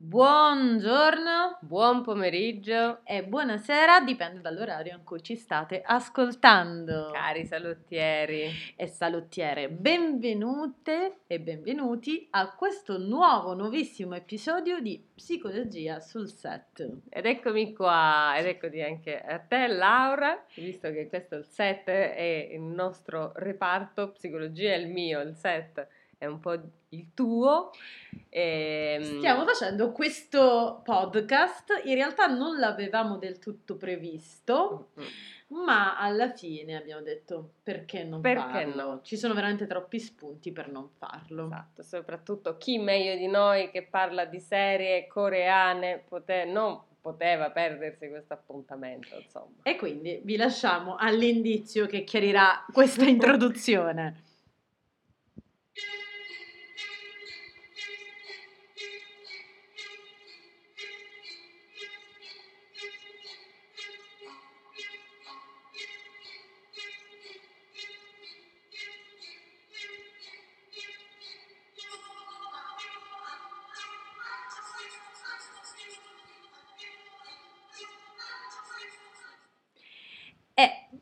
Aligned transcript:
Buongiorno, 0.00 1.58
buon 1.62 2.02
pomeriggio 2.02 3.00
e 3.04 3.24
buonasera, 3.24 3.98
dipende 4.02 4.40
dall'orario 4.40 4.94
in 4.94 5.02
cui 5.02 5.20
ci 5.24 5.34
state 5.34 5.82
ascoltando. 5.84 7.10
Cari 7.10 7.44
salottieri 7.44 8.48
e 8.76 8.86
salottiere, 8.86 9.68
benvenute 9.68 11.22
e 11.26 11.40
benvenuti 11.40 12.28
a 12.30 12.54
questo 12.54 12.96
nuovo, 12.96 13.54
nuovissimo 13.54 14.14
episodio 14.14 14.78
di 14.78 15.04
Psicologia 15.12 15.98
sul 15.98 16.28
set. 16.28 16.88
Ed 17.08 17.26
eccomi 17.26 17.72
qua, 17.72 18.36
ed 18.38 18.46
eccoti 18.46 18.80
anche 18.80 19.20
a 19.20 19.40
te 19.40 19.66
Laura, 19.66 20.44
visto 20.54 20.92
che 20.92 21.08
questo 21.08 21.34
è 21.34 21.38
il 21.38 21.44
set 21.44 21.88
è 21.88 22.50
il 22.52 22.60
nostro 22.60 23.32
reparto, 23.34 24.12
psicologia 24.12 24.74
è 24.74 24.76
il 24.76 24.90
mio, 24.90 25.20
il 25.20 25.34
set 25.34 25.88
è 26.18 26.26
un 26.26 26.40
po' 26.40 26.60
il 26.90 27.14
tuo. 27.14 27.70
E... 28.28 28.98
Ehm, 29.00 29.18
Stiamo 29.18 29.46
facendo 29.46 29.92
questo 29.92 30.82
podcast, 30.84 31.80
in 31.84 31.94
realtà 31.94 32.26
non 32.26 32.58
l'avevamo 32.58 33.16
del 33.16 33.38
tutto 33.38 33.76
previsto. 33.76 34.90
Mm-hmm. 34.98 35.08
Ma 35.50 35.96
alla 35.96 36.30
fine 36.32 36.76
abbiamo 36.76 37.00
detto 37.00 37.52
perché 37.62 38.04
non 38.04 38.20
perché 38.20 38.66
farlo? 38.66 38.82
No? 38.82 39.00
Ci 39.02 39.16
sono 39.16 39.32
veramente 39.32 39.66
troppi 39.66 39.98
spunti 39.98 40.52
per 40.52 40.70
non 40.70 40.90
farlo. 40.98 41.46
Esatto, 41.46 41.82
soprattutto 41.82 42.58
chi 42.58 42.76
meglio 42.76 43.16
di 43.16 43.28
noi 43.28 43.70
che 43.70 43.82
parla 43.82 44.26
di 44.26 44.40
serie 44.40 45.06
coreane 45.06 46.04
pote- 46.06 46.44
non 46.44 46.82
poteva 47.00 47.50
perdersi 47.50 48.08
questo 48.08 48.34
appuntamento, 48.34 49.16
insomma. 49.16 49.62
E 49.62 49.76
quindi 49.76 50.20
vi 50.22 50.36
lasciamo 50.36 50.96
all'indizio 50.96 51.86
che 51.86 52.04
chiarirà 52.04 52.66
questa 52.70 53.04
introduzione. 53.06 54.24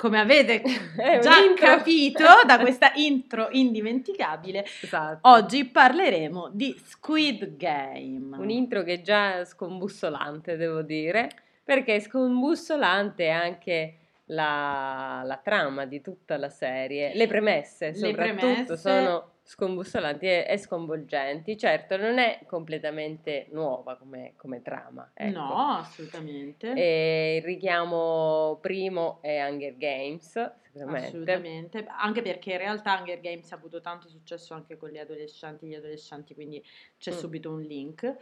come 0.06 0.20
avete 0.20 0.62
già 1.20 1.52
capito 1.56 2.22
da 2.46 2.60
questa 2.60 2.92
intro 2.94 3.48
indimenticabile, 3.50 4.64
esatto. 4.82 5.28
oggi 5.28 5.64
parleremo 5.64 6.50
di 6.52 6.80
Squid 6.84 7.56
Game. 7.56 8.36
Un 8.36 8.48
intro 8.50 8.84
che 8.84 8.94
è 8.94 9.02
già 9.02 9.44
scombussolante, 9.44 10.56
devo 10.56 10.82
dire, 10.82 11.28
perché 11.64 11.96
è 11.96 12.00
scombussolante 12.00 13.28
anche 13.30 13.96
la, 14.26 15.22
la 15.24 15.40
trama 15.42 15.86
di 15.86 16.00
tutta 16.00 16.36
la 16.36 16.50
serie, 16.50 17.12
le 17.14 17.26
premesse 17.26 17.88
le 17.88 17.94
soprattutto 17.94 18.38
premesse... 18.38 18.76
sono 18.76 19.30
scombussolanti 19.46 20.26
e, 20.26 20.44
e, 20.48 20.58
sconvolgenti. 20.58 21.56
Certo, 21.56 21.96
non 21.96 22.18
è 22.18 22.40
completamente 22.46 23.46
nuova 23.52 23.96
come, 23.96 24.32
come 24.36 24.60
trama. 24.60 25.12
Ecco. 25.14 25.38
No, 25.38 25.78
assolutamente. 25.78 26.72
E 26.74 27.36
il 27.36 27.42
richiamo 27.44 28.58
primo 28.60 29.20
è 29.22 29.48
Hunger 29.48 29.76
Games, 29.76 30.52
Assolutamente, 30.84 31.86
anche 31.88 32.20
perché 32.20 32.52
in 32.52 32.58
realtà 32.58 32.98
Hunger 32.98 33.18
Games 33.20 33.50
ha 33.50 33.56
avuto 33.56 33.80
tanto 33.80 34.08
successo 34.08 34.52
anche 34.52 34.76
con 34.76 34.90
gli 34.90 34.98
adolescenti, 34.98 35.66
gli 35.66 35.74
adolescenti, 35.74 36.34
quindi 36.34 36.62
c'è 36.98 37.12
mm. 37.12 37.16
subito 37.16 37.50
un 37.50 37.62
link. 37.62 38.14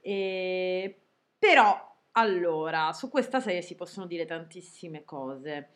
E... 0.00 1.02
Però, 1.38 1.96
allora, 2.12 2.92
su 2.92 3.08
questa 3.08 3.38
serie 3.38 3.62
si 3.62 3.76
possono 3.76 4.06
dire 4.06 4.24
tantissime 4.24 5.04
cose 5.04 5.70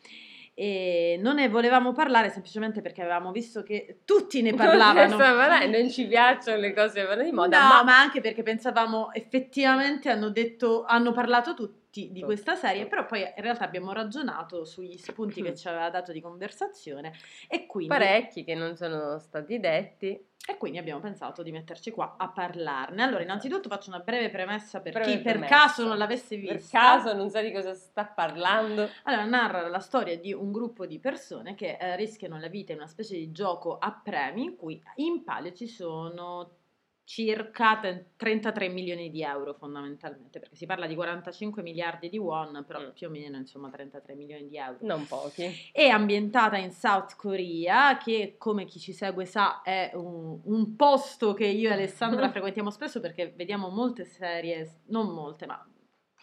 e 0.57 1.19
non 1.21 1.35
ne 1.35 1.49
volevamo 1.49 1.91
parlare 1.91 2.29
semplicemente 2.29 2.81
perché 2.81 3.01
avevamo 3.01 3.31
visto 3.31 3.61
che 3.61 3.99
tutti 4.05 4.41
ne 4.41 4.53
parlavano. 4.55 5.67
non 5.67 5.89
ci 5.89 6.07
piacciono 6.07 6.57
le 6.57 6.73
cose 6.73 7.01
che 7.01 7.05
vanno 7.05 7.23
di 7.23 7.31
moda. 7.33 7.61
No, 7.61 7.67
ma... 7.67 7.83
ma 7.83 7.99
anche 7.99 8.21
perché 8.21 8.41
pensavamo 8.41 9.11
effettivamente 9.13 10.09
hanno 10.09 10.29
detto, 10.29 10.85
hanno 10.85 11.11
parlato 11.11 11.53
tutti 11.53 11.84
tutti 11.95 12.11
di 12.11 12.21
questa 12.21 12.55
serie, 12.55 12.87
però 12.87 13.05
poi 13.05 13.21
in 13.21 13.41
realtà 13.41 13.63
abbiamo 13.63 13.93
ragionato 13.93 14.65
sugli 14.65 14.97
spunti 14.97 15.41
che 15.41 15.55
ci 15.55 15.67
aveva 15.69 15.89
dato 15.89 16.11
di 16.11 16.19
conversazione 16.19 17.13
e 17.47 17.65
quindi... 17.65 17.93
Parecchi 17.93 18.43
che 18.43 18.55
non 18.55 18.75
sono 18.75 19.17
stati 19.19 19.59
detti. 19.59 20.33
E 20.47 20.57
quindi 20.57 20.77
abbiamo 20.77 20.99
pensato 20.99 21.41
di 21.41 21.51
metterci 21.51 21.89
qua 21.89 22.17
a 22.19 22.29
parlarne. 22.29 23.01
Allora, 23.01 23.23
innanzitutto 23.23 23.67
faccio 23.67 23.89
una 23.89 23.99
breve 23.99 24.29
premessa 24.29 24.79
per 24.79 24.93
breve 24.93 25.11
chi 25.11 25.21
per 25.21 25.39
premessa. 25.39 25.55
caso 25.55 25.87
non 25.87 25.97
l'avesse 25.97 26.35
vista. 26.35 26.53
Per 26.53 26.69
caso 26.69 27.13
non 27.13 27.31
sa 27.31 27.41
di 27.41 27.51
cosa 27.51 27.73
sta 27.73 28.05
parlando. 28.05 28.87
Allora, 29.03 29.25
narra 29.25 29.67
la 29.67 29.79
storia 29.79 30.19
di 30.19 30.33
un 30.33 30.51
gruppo 30.51 30.85
di 30.85 30.99
persone 30.99 31.55
che 31.55 31.77
eh, 31.79 31.95
rischiano 31.95 32.37
la 32.37 32.47
vita 32.47 32.73
in 32.73 32.77
una 32.77 32.87
specie 32.87 33.15
di 33.15 33.31
gioco 33.31 33.79
a 33.79 33.99
premi 34.03 34.43
in 34.43 34.55
cui 34.55 34.79
in 34.97 35.23
palio 35.23 35.51
ci 35.51 35.65
sono 35.65 36.57
circa 37.05 37.79
33 38.15 38.67
milioni 38.67 39.11
di 39.11 39.21
euro 39.21 39.53
fondamentalmente, 39.53 40.39
perché 40.39 40.55
si 40.55 40.65
parla 40.65 40.87
di 40.87 40.95
45 40.95 41.61
miliardi 41.61 42.09
di 42.09 42.17
won, 42.17 42.63
però 42.65 42.81
mm. 42.81 42.89
più 42.93 43.07
o 43.07 43.09
meno 43.11 43.37
insomma 43.37 43.69
33 43.69 44.15
milioni 44.15 44.47
di 44.47 44.57
euro. 44.57 44.79
Non 44.81 45.05
pochi. 45.05 45.69
È 45.71 45.87
ambientata 45.87 46.57
in 46.57 46.71
South 46.71 47.15
Korea, 47.15 47.97
che 47.97 48.35
come 48.37 48.65
chi 48.65 48.79
ci 48.79 48.91
segue 48.91 49.25
sa 49.25 49.61
è 49.61 49.91
un, 49.93 50.41
un 50.43 50.75
posto 50.75 51.33
che 51.33 51.45
io 51.45 51.69
e 51.69 51.73
Alessandra 51.73 52.29
frequentiamo 52.31 52.71
spesso 52.71 52.99
perché 52.99 53.31
vediamo 53.35 53.69
molte 53.69 54.03
serie, 54.03 54.81
non 54.87 55.13
molte, 55.13 55.45
ma 55.45 55.63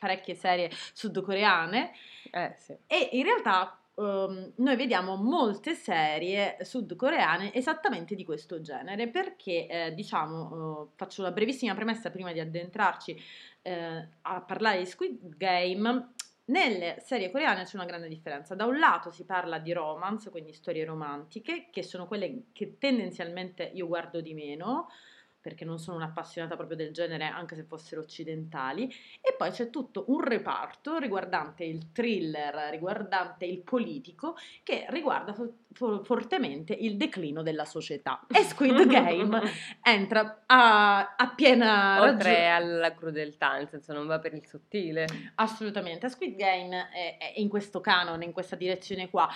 parecchie 0.01 0.35
serie 0.35 0.69
sudcoreane. 0.93 1.93
Eh, 2.33 2.55
sì. 2.59 2.77
E 2.89 3.11
in 3.13 3.23
realtà 3.23 3.82
um, 3.95 4.53
noi 4.57 4.77
vediamo 4.77 5.17
molte 5.17 5.75
serie 5.75 6.59
sudcoreane 6.61 7.53
esattamente 7.55 8.15
di 8.15 8.25
questo 8.25 8.61
genere 8.61 9.09
perché 9.09 9.67
eh, 9.67 9.95
diciamo 9.95 10.81
uh, 10.81 10.91
faccio 10.97 11.23
una 11.23 11.33
brevissima 11.33 11.75
premessa 11.75 12.11
prima 12.11 12.33
di 12.33 12.41
addentrarci 12.41 13.17
eh, 13.63 14.09
a 14.23 14.41
parlare 14.43 14.79
di 14.79 14.87
Squid 14.87 15.37
Game 15.37 16.15
nelle 16.45 16.97
serie 17.01 17.31
coreane 17.31 17.65
c'è 17.65 17.77
una 17.77 17.87
grande 17.87 18.09
differenza. 18.09 18.55
Da 18.55 18.67
un 18.67 18.79
lato 18.79 19.11
si 19.11 19.25
parla 19.25 19.59
di 19.59 19.73
romance, 19.73 20.31
quindi 20.31 20.53
storie 20.53 20.85
romantiche, 20.85 21.69
che 21.71 21.83
sono 21.83 22.07
quelle 22.07 22.47
che 22.53 22.79
tendenzialmente 22.79 23.71
io 23.73 23.87
guardo 23.87 24.21
di 24.21 24.35
meno, 24.35 24.89
perché 25.43 25.65
non 25.65 25.79
sono 25.79 25.97
un'appassionata 25.97 26.57
proprio 26.57 26.77
del 26.77 26.93
genere, 26.93 27.25
anche 27.25 27.57
se 27.57 27.65
fossero 27.65 28.01
occidentali. 28.01 28.89
E 29.21 29.35
poi 29.37 29.51
c'è 29.51 29.69
tutto 29.69 30.05
un 30.07 30.21
reparto 30.23 30.97
riguardante 30.99 31.65
il 31.65 31.91
thriller, 31.93 32.71
riguardante 32.71 33.45
il 33.45 33.59
politico, 33.61 34.37
che 34.63 34.87
riguarda 34.89 35.35
fo- 35.35 36.05
fortemente 36.05 36.73
il 36.73 36.97
declino 36.97 37.43
della 37.43 37.65
società. 37.65 38.25
E 38.29 38.43
Squid 38.45 38.87
Game 38.87 39.41
entra 39.83 40.45
a, 40.47 41.15
a 41.17 41.29
piena 41.35 42.01
Oltre 42.03 42.31
ragione. 42.31 42.51
alla 42.51 42.95
crudeltà, 42.95 43.57
nel 43.57 43.69
senso 43.69 43.93
non 43.93 44.07
va 44.07 44.21
per 44.21 44.35
il 44.35 44.47
sottile. 44.47 45.07
Assolutamente. 45.35 46.09
Squid 46.09 46.37
Game 46.37 46.89
è, 46.91 47.17
è 47.19 47.33
in 47.37 47.49
questo 47.49 47.81
canone, 47.81 48.25
in 48.25 48.33
questa 48.33 48.55
direzione 48.55 49.11
qua. 49.11 49.29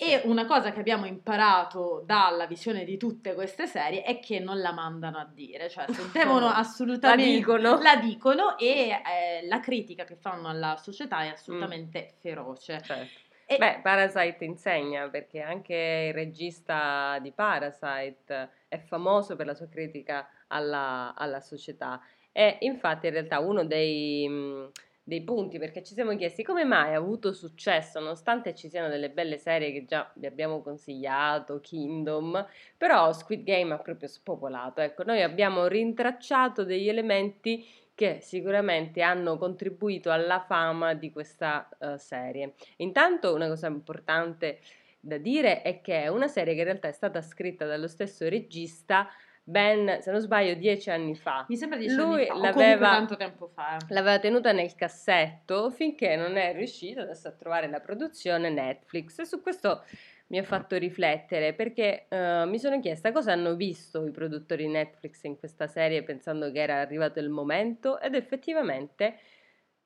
E 0.00 0.20
una 0.26 0.46
cosa 0.46 0.70
che 0.70 0.78
abbiamo 0.78 1.06
imparato 1.06 2.04
dalla 2.06 2.46
visione 2.46 2.84
di 2.84 2.96
tutte 2.96 3.34
queste 3.34 3.66
serie 3.66 4.04
è 4.04 4.20
che 4.20 4.38
non 4.38 4.60
la 4.60 4.70
mandano 4.70 5.18
a 5.18 5.28
dire, 5.28 5.68
cioè 5.68 5.86
se 5.90 6.10
devono 6.12 6.46
assolutamente... 6.46 7.28
la 7.28 7.36
dicono. 7.36 7.82
La 7.82 7.96
dicono 7.96 8.58
e 8.58 8.90
eh, 8.90 9.46
la 9.48 9.58
critica 9.58 10.04
che 10.04 10.14
fanno 10.14 10.46
alla 10.46 10.76
società 10.76 11.24
è 11.24 11.28
assolutamente 11.30 12.12
mm. 12.12 12.20
feroce. 12.20 12.80
Certo. 12.80 13.26
E... 13.44 13.56
Beh, 13.56 13.80
Parasite 13.82 14.44
insegna 14.44 15.08
perché 15.08 15.40
anche 15.40 16.06
il 16.08 16.14
regista 16.14 17.18
di 17.20 17.32
Parasite 17.32 18.50
è 18.68 18.78
famoso 18.78 19.34
per 19.34 19.46
la 19.46 19.54
sua 19.54 19.66
critica 19.66 20.28
alla, 20.46 21.12
alla 21.16 21.40
società 21.40 22.00
e 22.30 22.58
infatti 22.60 23.06
in 23.06 23.12
realtà 23.14 23.40
uno 23.40 23.64
dei... 23.64 24.28
Mh, 24.28 24.70
dei 25.08 25.22
punti 25.22 25.58
perché 25.58 25.82
ci 25.82 25.94
siamo 25.94 26.14
chiesti 26.16 26.42
come 26.42 26.64
mai 26.64 26.92
ha 26.92 26.98
avuto 26.98 27.32
successo 27.32 27.98
nonostante 27.98 28.54
ci 28.54 28.68
siano 28.68 28.88
delle 28.88 29.08
belle 29.08 29.38
serie 29.38 29.72
che 29.72 29.86
già 29.86 30.10
vi 30.16 30.26
abbiamo 30.26 30.60
consigliato, 30.60 31.60
Kingdom, 31.60 32.46
però 32.76 33.10
Squid 33.14 33.42
Game 33.42 33.72
ha 33.72 33.78
proprio 33.78 34.06
spopolato. 34.06 34.82
Ecco, 34.82 35.04
noi 35.04 35.22
abbiamo 35.22 35.66
rintracciato 35.66 36.62
degli 36.62 36.88
elementi 36.88 37.66
che 37.94 38.18
sicuramente 38.20 39.00
hanno 39.00 39.38
contribuito 39.38 40.10
alla 40.10 40.40
fama 40.40 40.92
di 40.92 41.10
questa 41.10 41.66
uh, 41.78 41.96
serie. 41.96 42.52
Intanto 42.76 43.34
una 43.34 43.48
cosa 43.48 43.68
importante 43.68 44.60
da 45.00 45.16
dire 45.16 45.62
è 45.62 45.80
che 45.80 46.02
è 46.02 46.08
una 46.08 46.28
serie 46.28 46.52
che 46.52 46.60
in 46.60 46.66
realtà 46.66 46.88
è 46.88 46.92
stata 46.92 47.22
scritta 47.22 47.64
dallo 47.64 47.88
stesso 47.88 48.28
regista 48.28 49.08
ben, 49.48 50.02
se 50.02 50.10
non 50.10 50.20
sbaglio, 50.20 50.54
dieci 50.54 50.90
anni 50.90 51.14
fa. 51.14 51.46
Mi 51.48 51.56
sembra 51.56 51.78
dieci 51.78 51.94
Lui 51.94 52.28
anni 52.28 52.40
fa, 52.40 52.52
l'aveva, 52.52 52.90
tanto 52.90 53.16
tempo 53.16 53.48
fa. 53.48 53.78
L'aveva 53.88 54.18
tenuta 54.18 54.52
nel 54.52 54.74
cassetto 54.74 55.70
finché 55.70 56.16
non 56.16 56.36
è 56.36 56.52
riuscito 56.52 57.00
adesso 57.00 57.28
a 57.28 57.32
trovare 57.32 57.68
la 57.68 57.80
produzione 57.80 58.50
Netflix. 58.50 59.18
E 59.20 59.24
su 59.24 59.40
questo 59.40 59.84
mi 60.26 60.38
ha 60.38 60.42
fatto 60.42 60.76
riflettere 60.76 61.54
perché 61.54 62.06
uh, 62.10 62.46
mi 62.46 62.58
sono 62.58 62.78
chiesta 62.80 63.10
cosa 63.10 63.32
hanno 63.32 63.54
visto 63.54 64.04
i 64.04 64.10
produttori 64.10 64.68
Netflix 64.68 65.22
in 65.22 65.38
questa 65.38 65.66
serie 65.66 66.02
pensando 66.02 66.52
che 66.52 66.60
era 66.60 66.80
arrivato 66.80 67.18
il 67.18 67.30
momento 67.30 67.98
ed 67.98 68.14
effettivamente 68.14 69.18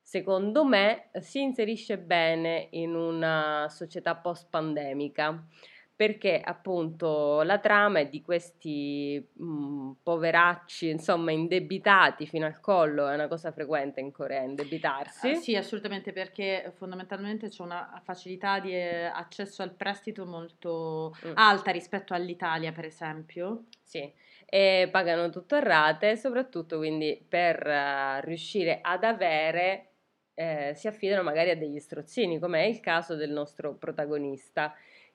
secondo 0.01 0.65
me 0.65 1.07
si 1.21 1.41
inserisce 1.41 1.97
bene 1.97 2.67
in 2.71 2.93
una 2.93 3.67
società 3.69 4.17
post 4.17 4.49
pandemica 4.49 5.47
perché 5.95 6.41
appunto 6.43 7.43
la 7.43 7.59
trama 7.59 7.99
è 7.99 8.07
di 8.07 8.21
questi 8.21 9.23
mh, 9.33 9.45
mhmm, 9.45 9.95
poveracci, 10.01 10.89
insomma, 10.89 11.31
indebitati 11.31 12.25
fino 12.25 12.45
al 12.45 12.59
collo, 12.59 13.07
è 13.07 13.13
una 13.13 13.27
cosa 13.27 13.51
frequente 13.51 13.99
in 13.99 14.11
Corea, 14.11 14.41
indebitarsi. 14.41 15.31
Uh, 15.31 15.35
sì, 15.35 15.55
assolutamente, 15.55 16.11
perché 16.11 16.73
fondamentalmente 16.75 17.49
c'è 17.49 17.61
una 17.61 18.01
facilità 18.03 18.59
di 18.59 18.73
eh, 18.73 19.05
accesso 19.05 19.61
al 19.61 19.75
prestito 19.75 20.25
molto 20.25 21.15
mm. 21.27 21.33
alta 21.35 21.71
rispetto 21.71 22.13
all'Italia, 22.15 22.71
per 22.71 22.85
esempio. 22.85 23.65
Sì, 23.83 24.11
e 24.45 24.89
pagano 24.91 25.29
tutto 25.29 25.55
a 25.55 25.59
rate, 25.59 26.17
soprattutto 26.17 26.77
quindi 26.77 27.23
per 27.27 27.65
uh, 27.65 28.25
riuscire 28.25 28.79
ad 28.81 29.03
avere 29.03 29.89
eh, 30.35 30.73
si 30.75 30.87
affidano 30.87 31.21
magari 31.21 31.51
a 31.51 31.55
degli 31.55 31.79
strozzini, 31.79 32.39
come 32.39 32.63
è 32.63 32.67
il 32.67 32.79
caso 32.79 33.15
del 33.15 33.31
nostro 33.31 33.75
protagonista 33.75 34.73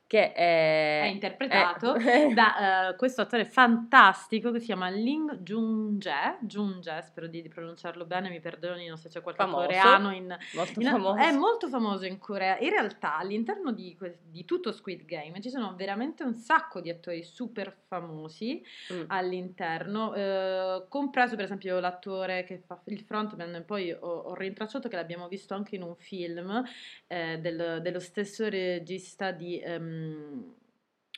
che 0.08 0.32
è, 0.32 1.02
è 1.02 1.06
interpretato 1.08 1.94
è... 1.94 2.28
da 2.32 2.93
uh, 2.93 2.96
questo 2.96 3.20
attore 3.20 3.44
fantastico 3.44 4.50
che 4.50 4.58
si 4.58 4.64
chiama 4.64 4.88
Ling 4.88 5.40
Jung-jae, 5.43 6.38
Jung-jae 6.40 7.02
spero 7.02 7.26
di, 7.26 7.43
di, 7.43 7.49
pronunciarlo 7.50 8.06
bene, 8.06 8.31
mi 8.31 8.40
perdonino 8.40 8.96
se 8.96 9.10
c'è 9.10 9.20
qualche 9.20 9.43
famoso, 9.43 9.66
coreano 9.66 10.14
in, 10.14 10.34
molto 10.55 10.81
in, 10.81 10.88
famoso. 10.88 11.16
è 11.16 11.31
molto 11.32 11.69
famoso 11.69 12.06
in 12.06 12.19
Corea. 12.19 12.58
In 12.58 12.70
realtà 12.70 13.19
all'interno 13.19 13.70
di, 13.70 13.94
di, 14.31 14.46
tutto 14.46 14.72
Squid 14.72 15.05
Game 15.05 15.43
ci 15.43 15.50
sono 15.50 15.75
veramente 15.76 16.22
un 16.22 16.32
sacco 16.32 16.81
di 16.81 16.88
attori 16.88 17.22
super 17.22 17.76
famosi 17.87 18.64
mm. 18.90 19.02
all'interno, 19.08 20.14
eh, 20.14 20.84
compreso 20.88 21.37
per 21.37 21.44
esempio 21.44 21.78
l'attore 21.81 22.44
che 22.44 22.62
fa 22.66 22.81
il 22.84 23.00
frontman, 23.00 23.62
poi 23.66 23.93
ho, 23.93 23.99
ho 23.99 24.34
rintracciato 24.34 24.88
che 24.88 24.96
l'abbiamo 24.96 25.28
visto 25.28 25.52
anche 25.52 25.76
in 25.76 25.82
un 25.82 25.96
film 25.96 26.64
eh, 27.08 27.38
del, 27.40 27.81
dello 27.82 28.00
stesso 28.00 28.49
regista 28.49 29.32
di... 29.32 29.62
Um, 29.66 29.96
um, 29.98 30.54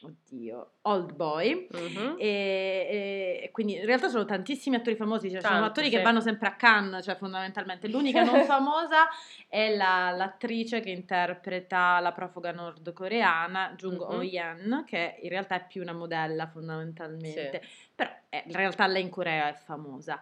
oddio, 0.03 0.73
Old 0.83 1.15
Boy. 1.15 1.69
Uh-huh. 1.71 2.17
E, 2.19 3.41
e, 3.43 3.51
quindi 3.53 3.77
in 3.77 3.85
realtà 3.85 4.09
sono 4.09 4.25
tantissimi 4.25 4.77
attori 4.77 4.97
famosi, 4.97 5.31
cioè 5.31 5.41
Tanto, 5.41 5.57
sono 5.57 5.69
attori 5.69 5.91
sì. 5.91 5.97
che 5.97 6.03
vanno 6.03 6.21
sempre 6.21 6.49
a 6.49 6.57
Cannes, 6.57 7.05
cioè 7.05 7.17
fondamentalmente. 7.17 7.89
L'unica 7.89 8.23
non 8.23 8.45
famosa 8.45 9.09
è 9.49 9.75
la, 9.75 10.11
l'attrice 10.11 10.81
che 10.81 10.91
interpreta 10.91 12.01
la 12.01 12.13
profuga 12.13 12.53
nordcoreana 12.53 13.75
Jung 13.77 14.01
uh-huh. 14.01 14.17
Oh-yen, 14.17 14.85
che 14.87 15.19
in 15.21 15.29
realtà 15.29 15.57
è 15.57 15.67
più 15.67 15.83
una 15.83 15.93
modella 15.93 16.47
fondamentalmente. 16.47 17.61
Sì. 17.63 17.89
Però 17.95 18.11
eh, 18.31 18.45
in 18.47 18.55
realtà 18.55 18.87
lei 18.87 19.03
in 19.03 19.11
Corea 19.11 19.49
è 19.49 19.55
famosa. 19.55 20.21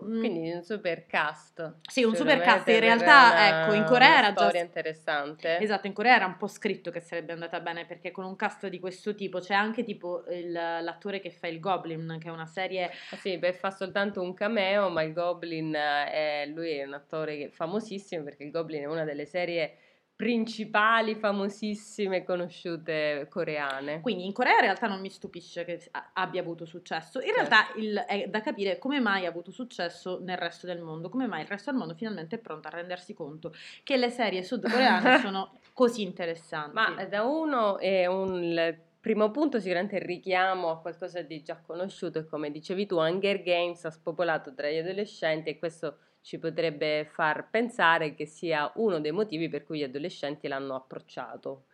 Mhmm 0.00 0.20
Quindi 0.20 0.52
un 0.52 0.62
super 0.62 1.06
cast. 1.06 1.76
Sì, 1.88 2.04
un 2.04 2.14
super 2.14 2.40
cast. 2.40 2.68
In 2.68 2.80
realtà, 2.80 3.32
una, 3.32 3.64
ecco, 3.64 3.72
in 3.74 3.84
Corea 3.84 4.18
era 4.18 4.32
già. 4.32 4.58
interessante. 4.58 5.58
Esatto, 5.58 5.86
in 5.86 5.92
Corea 5.92 6.16
era 6.16 6.26
un 6.26 6.36
po' 6.36 6.46
scritto 6.46 6.90
che 6.90 7.00
sarebbe 7.00 7.32
andata 7.32 7.60
bene 7.60 7.86
perché 7.86 8.10
con 8.10 8.24
un 8.24 8.36
cast 8.36 8.68
di 8.68 8.78
questo 8.78 9.14
tipo 9.14 9.40
c'è 9.40 9.54
anche 9.54 9.82
tipo 9.82 10.24
il, 10.28 10.52
l'attore 10.52 11.20
che 11.20 11.30
fa 11.30 11.46
il 11.46 11.60
Goblin, 11.60 12.16
che 12.20 12.28
è 12.28 12.30
una 12.30 12.46
serie. 12.46 12.90
Ah, 13.10 13.16
sì, 13.16 13.38
beh, 13.38 13.52
fa 13.54 13.70
soltanto 13.70 14.20
un 14.20 14.34
cameo, 14.34 14.88
ma 14.90 15.02
il 15.02 15.12
Goblin 15.12 15.72
è 15.72 16.44
lui 16.48 16.72
è 16.72 16.84
un 16.84 16.94
attore 16.94 17.48
famosissimo 17.50 18.22
perché 18.22 18.44
il 18.44 18.50
Goblin 18.50 18.82
è 18.82 18.86
una 18.86 19.04
delle 19.04 19.26
serie 19.26 19.76
principali, 20.16 21.14
famosissime, 21.14 22.24
conosciute 22.24 23.26
coreane. 23.28 24.00
Quindi 24.00 24.24
in 24.24 24.32
Corea 24.32 24.54
in 24.54 24.62
realtà 24.62 24.88
non 24.88 25.00
mi 25.00 25.10
stupisce 25.10 25.66
che 25.66 25.90
abbia 26.14 26.40
avuto 26.40 26.64
successo. 26.64 27.20
In 27.20 27.26
certo. 27.26 27.40
realtà 27.50 27.72
il, 27.76 27.96
è 27.98 28.26
da 28.26 28.40
capire 28.40 28.78
come 28.78 28.98
mai 28.98 29.26
ha 29.26 29.28
avuto 29.28 29.50
successo 29.50 30.18
nel 30.22 30.38
resto 30.38 30.66
del 30.66 30.80
mondo, 30.80 31.10
come 31.10 31.26
mai 31.26 31.42
il 31.42 31.48
resto 31.48 31.70
del 31.70 31.78
mondo 31.78 31.94
finalmente 31.94 32.36
è 32.36 32.38
pronto 32.38 32.66
a 32.68 32.70
rendersi 32.70 33.12
conto 33.12 33.54
che 33.82 33.98
le 33.98 34.08
serie 34.08 34.42
sudcoreane 34.42 35.18
sono 35.20 35.52
così 35.74 36.00
interessanti. 36.00 36.72
Ma 36.72 37.04
da 37.04 37.22
uno 37.22 37.78
è 37.78 38.06
un 38.06 38.74
primo 38.98 39.30
punto 39.30 39.60
sicuramente 39.60 39.96
il 39.96 40.02
richiamo 40.02 40.70
a 40.70 40.80
qualcosa 40.80 41.20
di 41.20 41.42
già 41.42 41.60
conosciuto 41.60 42.18
e 42.18 42.24
come 42.24 42.50
dicevi 42.50 42.86
tu 42.86 42.96
Hunger 42.96 43.42
Games 43.42 43.84
ha 43.84 43.90
spopolato 43.90 44.54
tra 44.54 44.68
gli 44.68 44.78
adolescenti 44.78 45.50
e 45.50 45.58
questo 45.58 45.98
ci 46.26 46.40
potrebbe 46.40 47.08
far 47.08 47.48
pensare 47.48 48.16
che 48.16 48.26
sia 48.26 48.68
uno 48.74 48.98
dei 48.98 49.12
motivi 49.12 49.48
per 49.48 49.64
cui 49.64 49.78
gli 49.78 49.84
adolescenti 49.84 50.48
l'hanno 50.48 50.74
approcciato. 50.74 51.66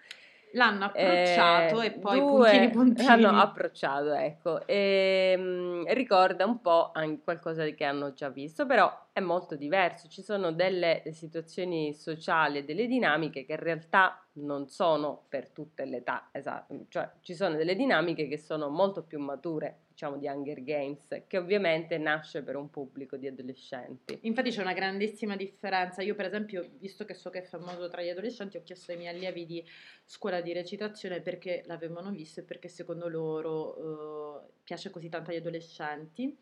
L'hanno 0.52 0.84
approcciato 0.84 1.80
eh, 1.80 1.86
e 1.86 1.90
poi 1.92 2.18
due, 2.18 2.28
puntini 2.28 2.70
puntini. 2.70 3.08
L'hanno 3.22 3.40
approcciato, 3.40 4.12
ecco. 4.12 4.66
E, 4.66 5.34
mh, 5.38 5.94
ricorda 5.94 6.44
un 6.44 6.60
po' 6.60 6.90
anche 6.92 7.22
qualcosa 7.24 7.64
che 7.64 7.84
hanno 7.84 8.12
già 8.12 8.28
visto, 8.28 8.66
però 8.66 8.94
è 9.14 9.20
molto 9.20 9.56
diverso. 9.56 10.06
Ci 10.08 10.20
sono 10.20 10.52
delle 10.52 11.02
situazioni 11.12 11.94
sociali 11.94 12.58
e 12.58 12.64
delle 12.64 12.86
dinamiche 12.86 13.46
che 13.46 13.52
in 13.52 13.58
realtà 13.58 14.21
non 14.34 14.68
sono 14.68 15.24
per 15.28 15.50
tutte 15.50 15.84
le 15.84 15.98
età, 15.98 16.28
esatto. 16.32 16.86
Cioè 16.88 17.10
ci 17.20 17.34
sono 17.34 17.56
delle 17.56 17.74
dinamiche 17.74 18.28
che 18.28 18.38
sono 18.38 18.68
molto 18.68 19.02
più 19.02 19.18
mature 19.18 19.80
diciamo, 19.88 20.16
di 20.16 20.26
Hunger 20.26 20.62
Games, 20.62 21.24
che 21.26 21.38
ovviamente 21.38 21.98
nasce 21.98 22.42
per 22.42 22.56
un 22.56 22.70
pubblico 22.70 23.16
di 23.16 23.26
adolescenti. 23.26 24.18
Infatti 24.22 24.50
c'è 24.50 24.62
una 24.62 24.72
grandissima 24.72 25.36
differenza. 25.36 26.02
Io, 26.02 26.14
per 26.14 26.26
esempio, 26.26 26.68
visto 26.78 27.04
che 27.04 27.14
so 27.14 27.30
che 27.30 27.40
è 27.40 27.42
famoso 27.42 27.88
tra 27.88 28.02
gli 28.02 28.08
adolescenti, 28.08 28.56
ho 28.56 28.62
chiesto 28.62 28.92
ai 28.92 28.98
miei 28.98 29.14
allievi 29.14 29.46
di 29.46 29.64
scuola 30.04 30.40
di 30.40 30.52
recitazione 30.52 31.20
perché 31.20 31.62
l'avevano 31.66 32.10
visto 32.10 32.40
e 32.40 32.42
perché 32.42 32.68
secondo 32.68 33.08
loro 33.08 33.78
uh, 33.78 34.50
piace 34.62 34.90
così 34.90 35.08
tanto 35.08 35.30
agli 35.30 35.36
adolescenti. 35.36 36.36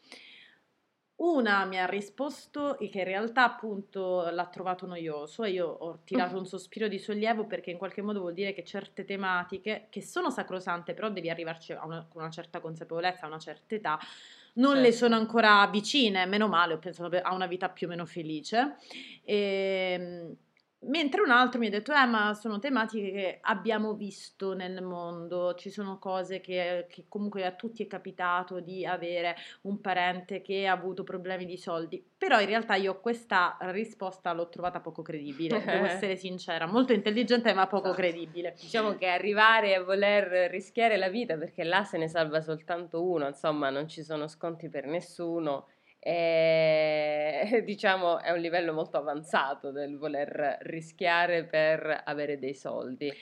Una 1.21 1.67
mi 1.67 1.79
ha 1.79 1.85
risposto 1.85 2.79
che 2.79 2.99
in 2.99 3.05
realtà 3.05 3.45
appunto 3.45 4.31
l'ha 4.31 4.47
trovato 4.47 4.87
noioso 4.87 5.43
e 5.45 5.51
io 5.51 5.67
ho 5.67 6.01
tirato 6.03 6.39
un 6.39 6.47
sospiro 6.47 6.89
di 6.89 6.99
sollievo 6.99 7.45
perché 7.45 7.71
in 7.71 7.77
qualche 7.77 8.01
modo 8.01 8.21
vuol 8.21 8.33
dire 8.33 8.55
che 8.55 8.65
certe 8.65 9.05
tematiche, 9.05 9.89
che 9.91 10.01
sono 10.01 10.31
sacrosante, 10.31 10.95
però 10.95 11.11
devi 11.11 11.29
arrivarci 11.29 11.73
a 11.73 11.85
una, 11.85 12.07
con 12.09 12.23
una 12.23 12.31
certa 12.31 12.61
consapevolezza, 12.61 13.27
a 13.27 13.29
una 13.29 13.39
certa 13.39 13.75
età, 13.75 13.99
non 14.55 14.77
certo. 14.77 14.87
le 14.87 14.93
sono 14.93 15.15
ancora 15.15 15.67
vicine, 15.71 16.25
meno 16.25 16.49
male, 16.49 16.73
ho 16.73 16.79
pensato 16.79 17.15
a 17.15 17.35
una 17.35 17.47
vita 17.47 17.69
più 17.69 17.87
o 17.87 17.91
meno 17.91 18.07
felice. 18.07 18.77
E, 19.23 19.97
ehm, 19.99 20.37
Mentre 20.83 21.21
un 21.21 21.31
altro 21.31 21.61
mi 21.61 21.67
ha 21.67 21.71
detto, 21.71 21.93
eh, 21.93 22.07
ma 22.07 22.33
sono 22.33 22.59
tematiche 22.59 23.11
che 23.11 23.39
abbiamo 23.43 23.93
visto 23.93 24.55
nel 24.55 24.83
mondo, 24.83 25.55
ci 25.55 25.69
sono 25.69 25.99
cose 25.99 26.41
che, 26.41 26.87
che, 26.89 27.05
comunque 27.07 27.45
a 27.45 27.53
tutti 27.53 27.83
è 27.83 27.87
capitato 27.87 28.61
di 28.61 28.87
avere 28.87 29.37
un 29.63 29.83
parente 29.83 30.41
che 30.41 30.67
ha 30.67 30.73
avuto 30.73 31.05
problemi 31.05 31.45
di 31.45 31.59
soldi, 31.59 32.03
però 32.17 32.41
in 32.41 32.47
realtà 32.47 32.77
io 32.77 32.99
questa 32.99 33.59
risposta 33.61 34.33
l'ho 34.33 34.49
trovata 34.49 34.81
poco 34.81 35.03
credibile, 35.03 35.61
devo 35.63 35.85
essere 35.85 36.17
sincera, 36.17 36.65
molto 36.65 36.95
intelligente 36.95 37.53
ma 37.53 37.67
poco 37.67 37.89
esatto. 37.89 38.01
credibile. 38.01 38.55
Diciamo 38.59 38.97
che 38.97 39.07
arrivare 39.07 39.75
a 39.75 39.83
voler 39.83 40.51
rischiare 40.51 40.97
la 40.97 41.11
vita, 41.11 41.37
perché 41.37 41.63
là 41.63 41.85
se 41.85 41.99
ne 41.99 42.09
salva 42.09 42.41
soltanto 42.41 43.05
uno, 43.05 43.27
insomma 43.27 43.69
non 43.69 43.87
ci 43.87 44.03
sono 44.03 44.27
sconti 44.29 44.71
per 44.71 44.87
nessuno 44.87 45.67
e, 46.01 47.49
eh, 47.53 47.63
diciamo 47.65 48.19
è 48.21 48.31
un 48.31 48.41
livello 48.41 48.73
molto 48.73 48.97
avanzato 48.97 49.71
del 49.71 49.99
voler 49.99 50.59
rischiare 50.63 51.45
per 51.45 52.03
avere 52.05 52.39
dei 52.39 52.55
soldi. 52.55 53.13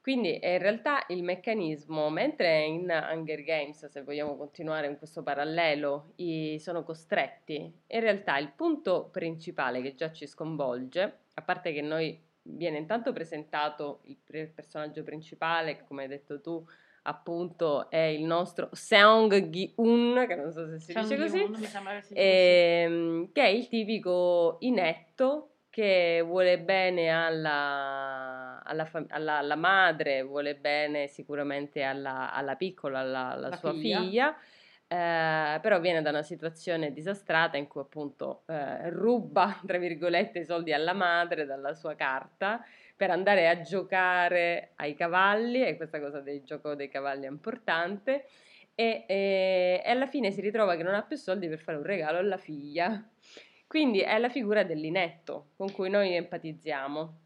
Quindi 0.00 0.38
in 0.40 0.58
realtà 0.58 1.04
il 1.08 1.24
meccanismo, 1.24 2.08
mentre 2.10 2.62
in 2.62 2.88
Hunger 2.88 3.42
Games, 3.42 3.86
se 3.86 4.02
vogliamo 4.02 4.36
continuare 4.36 4.86
in 4.86 4.98
questo 4.98 5.24
parallelo, 5.24 6.12
sono 6.58 6.84
costretti, 6.84 7.56
in 7.88 8.00
realtà 8.00 8.38
il 8.38 8.52
punto 8.54 9.08
principale 9.10 9.82
che 9.82 9.96
già 9.96 10.12
ci 10.12 10.28
sconvolge, 10.28 11.18
a 11.34 11.42
parte 11.42 11.72
che 11.72 11.82
noi 11.82 12.22
viene 12.42 12.78
intanto 12.78 13.12
presentato 13.12 14.02
il 14.04 14.16
personaggio 14.54 15.02
principale, 15.02 15.84
come 15.88 16.02
hai 16.02 16.08
detto 16.08 16.40
tu, 16.40 16.64
appunto 17.06 17.88
è 17.90 17.96
il 17.96 18.24
nostro 18.24 18.68
Seong 18.72 19.48
Gi-un, 19.48 20.24
che 20.26 20.34
non 20.34 20.52
so 20.52 20.66
se 20.68 20.78
si 20.78 20.92
Seong 20.92 21.06
dice 21.06 21.16
così, 21.16 21.38
Gi-un, 21.38 22.02
si 22.02 22.14
ehm, 22.14 23.32
che 23.32 23.42
è 23.42 23.48
il 23.48 23.68
tipico 23.68 24.56
inetto 24.60 25.50
che 25.70 26.22
vuole 26.24 26.58
bene 26.58 27.10
alla, 27.10 28.62
alla, 28.64 28.90
alla, 29.08 29.38
alla 29.38 29.56
madre, 29.56 30.22
vuole 30.22 30.54
bene 30.56 31.06
sicuramente 31.06 31.82
alla, 31.82 32.32
alla 32.32 32.56
piccola, 32.56 33.00
alla, 33.00 33.56
sua 33.56 33.72
figlia, 33.72 34.00
figlia 34.00 34.36
eh, 34.88 35.58
però 35.60 35.80
viene 35.80 36.00
da 36.00 36.10
una 36.10 36.22
situazione 36.22 36.92
disastrata 36.92 37.56
in 37.56 37.66
cui 37.66 37.80
appunto 37.80 38.44
eh, 38.46 38.88
ruba, 38.90 39.60
tra 39.66 39.78
virgolette, 39.78 40.40
i 40.40 40.44
soldi 40.44 40.72
alla 40.72 40.92
madre 40.92 41.44
dalla 41.44 41.74
sua 41.74 41.94
carta 41.96 42.64
per 42.96 43.10
andare 43.10 43.48
a 43.48 43.60
giocare 43.60 44.72
ai 44.76 44.94
cavalli, 44.94 45.62
e 45.62 45.76
questa 45.76 46.00
cosa 46.00 46.20
del 46.20 46.42
gioco 46.42 46.74
dei 46.74 46.88
cavalli 46.88 47.26
è 47.26 47.28
importante, 47.28 48.26
e, 48.74 49.04
e, 49.06 49.82
e 49.84 49.90
alla 49.90 50.06
fine 50.06 50.30
si 50.30 50.40
ritrova 50.40 50.76
che 50.76 50.82
non 50.82 50.94
ha 50.94 51.02
più 51.02 51.16
soldi 51.16 51.48
per 51.48 51.58
fare 51.58 51.78
un 51.78 51.84
regalo 51.84 52.18
alla 52.18 52.38
figlia. 52.38 53.06
Quindi 53.66 54.00
è 54.00 54.18
la 54.18 54.28
figura 54.28 54.62
dell'inetto 54.64 55.50
con 55.56 55.72
cui 55.72 55.90
noi 55.90 56.14
empatizziamo. 56.14 57.20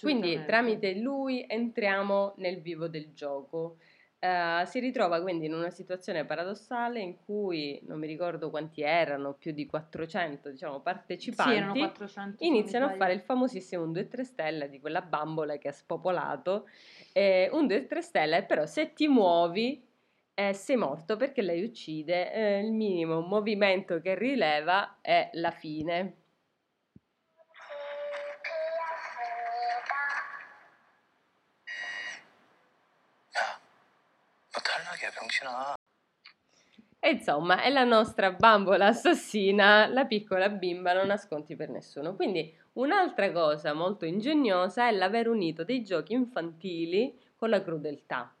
Quindi 0.00 0.44
tramite 0.46 0.94
lui 0.94 1.44
entriamo 1.48 2.34
nel 2.36 2.60
vivo 2.60 2.86
del 2.86 3.12
gioco. 3.12 3.78
Uh, 4.24 4.64
si 4.64 4.80
ritrova 4.80 5.20
quindi 5.20 5.44
in 5.44 5.52
una 5.52 5.68
situazione 5.68 6.24
paradossale 6.24 6.98
in 6.98 7.16
cui 7.26 7.78
non 7.86 7.98
mi 7.98 8.06
ricordo 8.06 8.48
quanti 8.48 8.80
erano, 8.80 9.34
più 9.34 9.52
di 9.52 9.66
400 9.66 10.48
diciamo, 10.48 10.80
partecipanti, 10.80 11.78
sì, 11.78 11.84
400, 11.84 12.42
iniziano 12.42 12.86
a 12.86 12.94
fare 12.94 13.12
il 13.12 13.20
famosissimo 13.20 13.82
un 13.82 13.92
2-3 13.92 14.22
stelle 14.22 14.70
di 14.70 14.80
quella 14.80 15.02
bambola 15.02 15.58
che 15.58 15.68
ha 15.68 15.72
spopolato. 15.72 16.66
Eh, 17.12 17.50
un 17.52 17.66
2-3 17.66 17.98
stelle, 17.98 18.44
però 18.44 18.64
se 18.64 18.94
ti 18.94 19.08
muovi 19.08 19.86
eh, 20.32 20.54
sei 20.54 20.76
morto 20.76 21.16
perché 21.16 21.42
lei 21.42 21.62
uccide, 21.62 22.32
eh, 22.32 22.60
il 22.60 22.72
minimo 22.72 23.20
movimento 23.20 24.00
che 24.00 24.14
rileva 24.14 25.00
è 25.02 25.28
la 25.34 25.50
fine. 25.50 26.23
E 37.00 37.10
insomma, 37.10 37.60
è 37.62 37.68
la 37.68 37.84
nostra 37.84 38.32
bambola 38.32 38.86
assassina, 38.86 39.86
la 39.86 40.06
piccola 40.06 40.48
bimba, 40.48 40.94
non 40.94 41.08
nasconti 41.08 41.54
per 41.54 41.68
nessuno. 41.68 42.14
Quindi 42.14 42.50
un'altra 42.74 43.30
cosa 43.30 43.74
molto 43.74 44.06
ingegnosa 44.06 44.88
è 44.88 44.92
l'aver 44.92 45.28
unito 45.28 45.64
dei 45.64 45.82
giochi 45.82 46.14
infantili 46.14 47.14
con 47.36 47.50
la 47.50 47.62
crudeltà. 47.62 48.34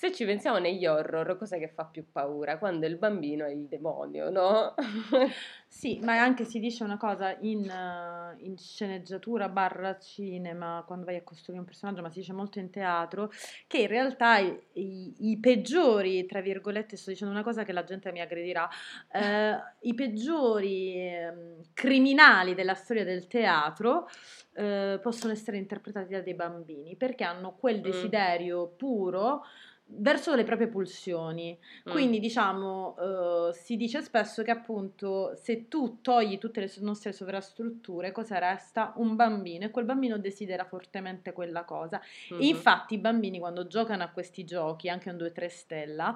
Se 0.00 0.12
ci 0.12 0.24
pensiamo 0.24 0.58
negli 0.58 0.86
horror, 0.86 1.36
cosa 1.36 1.56
che 1.56 1.66
fa 1.66 1.84
più 1.84 2.04
paura? 2.12 2.56
Quando 2.56 2.86
il 2.86 2.98
bambino 2.98 3.44
è 3.44 3.50
il 3.50 3.66
demonio, 3.66 4.30
no? 4.30 4.72
sì, 5.66 5.98
ma 6.04 6.12
anche 6.22 6.44
si 6.44 6.60
dice 6.60 6.84
una 6.84 6.96
cosa 6.96 7.36
in, 7.40 7.68
uh, 7.68 8.38
in, 8.44 8.56
sceneggiatura 8.56 9.48
barra 9.48 9.98
cinema, 9.98 10.84
quando 10.86 11.04
vai 11.04 11.16
a 11.16 11.24
costruire 11.24 11.58
un 11.58 11.66
personaggio, 11.66 12.00
ma 12.00 12.10
si 12.10 12.20
dice 12.20 12.32
molto 12.32 12.60
in 12.60 12.70
teatro, 12.70 13.32
che 13.66 13.78
in 13.78 13.86
realtà 13.88 14.38
i, 14.38 14.56
i, 14.74 15.30
i 15.30 15.38
peggiori, 15.40 16.26
tra 16.26 16.40
virgolette, 16.42 16.96
sto 16.96 17.10
dicendo 17.10 17.34
una 17.34 17.42
cosa 17.42 17.64
che 17.64 17.72
la 17.72 17.82
gente 17.82 18.12
mi 18.12 18.20
aggredirà, 18.20 18.68
eh, 19.10 19.56
i 19.80 19.94
peggiori 19.94 20.94
eh, 20.94 21.56
criminali 21.74 22.54
della 22.54 22.74
storia 22.74 23.02
del 23.02 23.26
teatro 23.26 24.08
eh, 24.54 25.00
possono 25.02 25.32
essere 25.32 25.56
interpretati 25.56 26.12
da 26.12 26.20
dei 26.20 26.34
bambini 26.34 26.94
perché 26.94 27.24
hanno 27.24 27.56
quel 27.56 27.78
mm. 27.78 27.82
desiderio 27.82 28.70
mm. 28.72 28.76
puro 28.76 29.42
verso 29.90 30.34
le 30.34 30.44
proprie 30.44 30.68
pulsioni. 30.68 31.58
Mm. 31.88 31.92
Quindi, 31.92 32.20
diciamo, 32.20 32.94
uh, 32.98 33.52
si 33.52 33.76
dice 33.76 34.02
spesso 34.02 34.42
che 34.42 34.50
appunto 34.50 35.34
se 35.36 35.68
tu 35.68 36.00
togli 36.00 36.38
tutte 36.38 36.60
le 36.60 36.70
nostre 36.80 37.12
sovrastrutture, 37.12 38.12
cosa 38.12 38.38
resta? 38.38 38.92
Un 38.96 39.16
bambino 39.16 39.64
e 39.64 39.70
quel 39.70 39.84
bambino 39.84 40.18
desidera 40.18 40.64
fortemente 40.64 41.32
quella 41.32 41.64
cosa. 41.64 42.00
Mm-hmm. 42.32 42.42
Infatti 42.42 42.94
i 42.94 42.98
bambini 42.98 43.38
quando 43.38 43.66
giocano 43.66 44.02
a 44.02 44.08
questi 44.08 44.44
giochi, 44.44 44.88
anche 44.88 45.10
un 45.10 45.16
2-3 45.16 45.46
stella, 45.48 46.08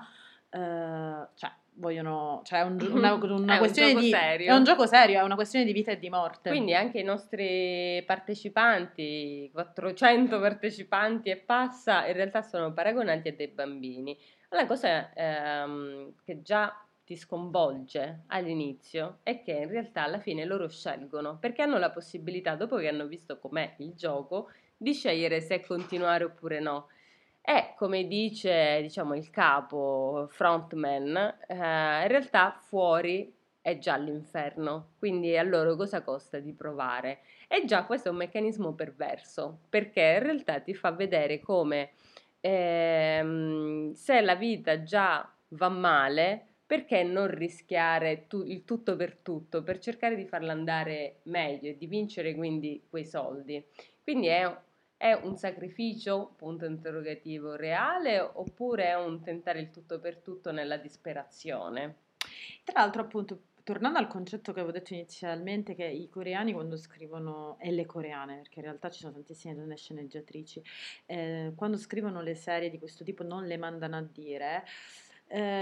uh, 0.51 1.29
cioè 1.35 1.51
vogliono, 1.75 2.43
cioè 2.45 2.61
è 2.61 2.63
un, 2.63 2.79
una, 2.91 3.15
una 3.15 3.57
è 3.57 3.59
questione 3.59 3.95
un 3.95 4.01
di 4.01 4.11
serio. 4.11 4.53
è 4.53 4.57
un 4.57 4.65
gioco 4.65 4.87
serio, 4.87 5.21
è 5.21 5.23
una 5.23 5.35
questione 5.35 5.65
di 5.65 5.73
vita 5.73 5.93
e 5.93 5.99
di 5.99 6.11
morte. 6.11 6.51
Quindi 6.51 6.75
anche 6.75 7.01
i 7.01 7.05
nostri 7.05 8.03
partecipanti, 8.07 9.51
400 9.53 10.41
partecipanti 10.41 11.31
e 11.31 11.37
passa, 11.37 12.07
in 12.07 12.15
realtà 12.15 12.43
sono 12.43 12.73
paragonati 12.73 13.29
a 13.29 13.33
dei 13.35 13.49
bambini. 13.49 14.17
La 14.51 14.67
cosa 14.67 15.13
ehm, 15.15 16.15
che 16.25 16.43
già 16.43 16.77
ti 17.05 17.17
sconvolge 17.17 18.25
all'inizio 18.29 19.19
è 19.23 19.43
che 19.43 19.53
in 19.53 19.69
realtà 19.69 20.05
alla 20.05 20.21
fine 20.21 20.45
loro 20.45 20.69
scelgono 20.69 21.39
perché 21.39 21.63
hanno 21.63 21.79
la 21.79 21.91
possibilità, 21.91 22.55
dopo 22.55 22.77
che 22.77 22.89
hanno 22.89 23.07
visto 23.07 23.39
com'è 23.39 23.75
il 23.79 23.95
gioco, 23.95 24.51
di 24.77 24.93
scegliere 24.93 25.41
se 25.41 25.61
continuare 25.61 26.25
oppure 26.25 26.61
no. 26.61 26.89
E 27.45 27.75
come 27.77 28.07
dice, 28.07 28.81
diciamo, 28.83 29.15
il 29.17 29.29
capo 29.31 30.27
frontman, 30.31 31.17
eh, 31.49 31.55
in 31.57 32.09
realtà 32.09 32.53
fuori 32.53 33.35
è 33.61 33.79
già 33.79 33.97
l'inferno, 33.97 34.93
quindi 34.99 35.37
a 35.37 35.43
loro 35.43 35.75
cosa 35.77 36.03
costa 36.03 36.39
di 36.39 36.53
provare? 36.53 37.21
E 37.49 37.65
già 37.65 37.85
questo 37.85 38.09
è 38.09 38.11
un 38.13 38.19
meccanismo 38.19 38.75
perverso, 38.75 39.61
perché 39.69 40.01
in 40.19 40.23
realtà 40.23 40.61
ti 40.61 40.75
fa 40.75 40.93
vedere 40.93 41.41
come 41.41 41.91
ehm, 42.41 43.93
se 43.93 44.21
la 44.21 44.35
vita 44.37 44.83
già 44.85 45.29
va 45.49 45.69
male, 45.69 46.47
perché 46.65 47.03
non 47.03 47.27
rischiare 47.29 48.27
tu, 48.29 48.43
il 48.45 48.65
tutto 48.65 48.97
per 48.97 49.17
tutto, 49.17 49.63
per 49.63 49.79
cercare 49.79 50.17
di 50.17 50.25
farla 50.27 50.53
andare 50.53 51.21
meglio 51.25 51.71
e 51.71 51.77
di 51.77 51.87
vincere 51.87 52.35
quindi 52.35 52.87
quei 52.89 53.05
soldi. 53.05 53.65
Quindi 54.03 54.29
è 54.29 54.49
è 55.03 55.15
un 55.15 55.37
sacrificio, 55.37 56.33
punto 56.37 56.65
interrogativo, 56.65 57.57
reale 57.57 58.21
oppure 58.21 58.85
è 58.85 58.95
un 58.95 59.21
tentare 59.21 59.59
il 59.59 59.71
tutto 59.71 59.99
per 59.99 60.19
tutto 60.19 60.53
nella 60.53 60.77
disperazione? 60.77 61.97
Tra 62.63 62.83
l'altro, 62.83 63.03
appunto, 63.03 63.41
tornando 63.65 63.99
al 63.99 64.07
concetto 64.07 64.53
che 64.53 64.61
avevo 64.61 64.73
detto 64.73 64.95
inizialmente, 64.95 65.75
che 65.75 65.87
i 65.87 66.09
coreani 66.09 66.53
quando 66.53 66.77
scrivono, 66.77 67.57
e 67.59 67.73
le 67.73 67.85
coreane, 67.85 68.37
perché 68.37 68.61
in 68.61 68.67
realtà 68.67 68.91
ci 68.91 69.01
sono 69.01 69.13
tantissime 69.15 69.57
donne 69.57 69.77
sceneggiatrici, 69.77 70.63
eh, 71.07 71.53
quando 71.57 71.79
scrivono 71.79 72.23
le 72.23 72.37
serie 72.37 72.71
di 72.71 72.79
questo 72.79 73.03
tipo 73.03 73.25
non 73.25 73.45
le 73.45 73.57
mandano 73.57 73.97
a 73.97 74.03
dire, 74.03 74.59
eh, 74.59 74.63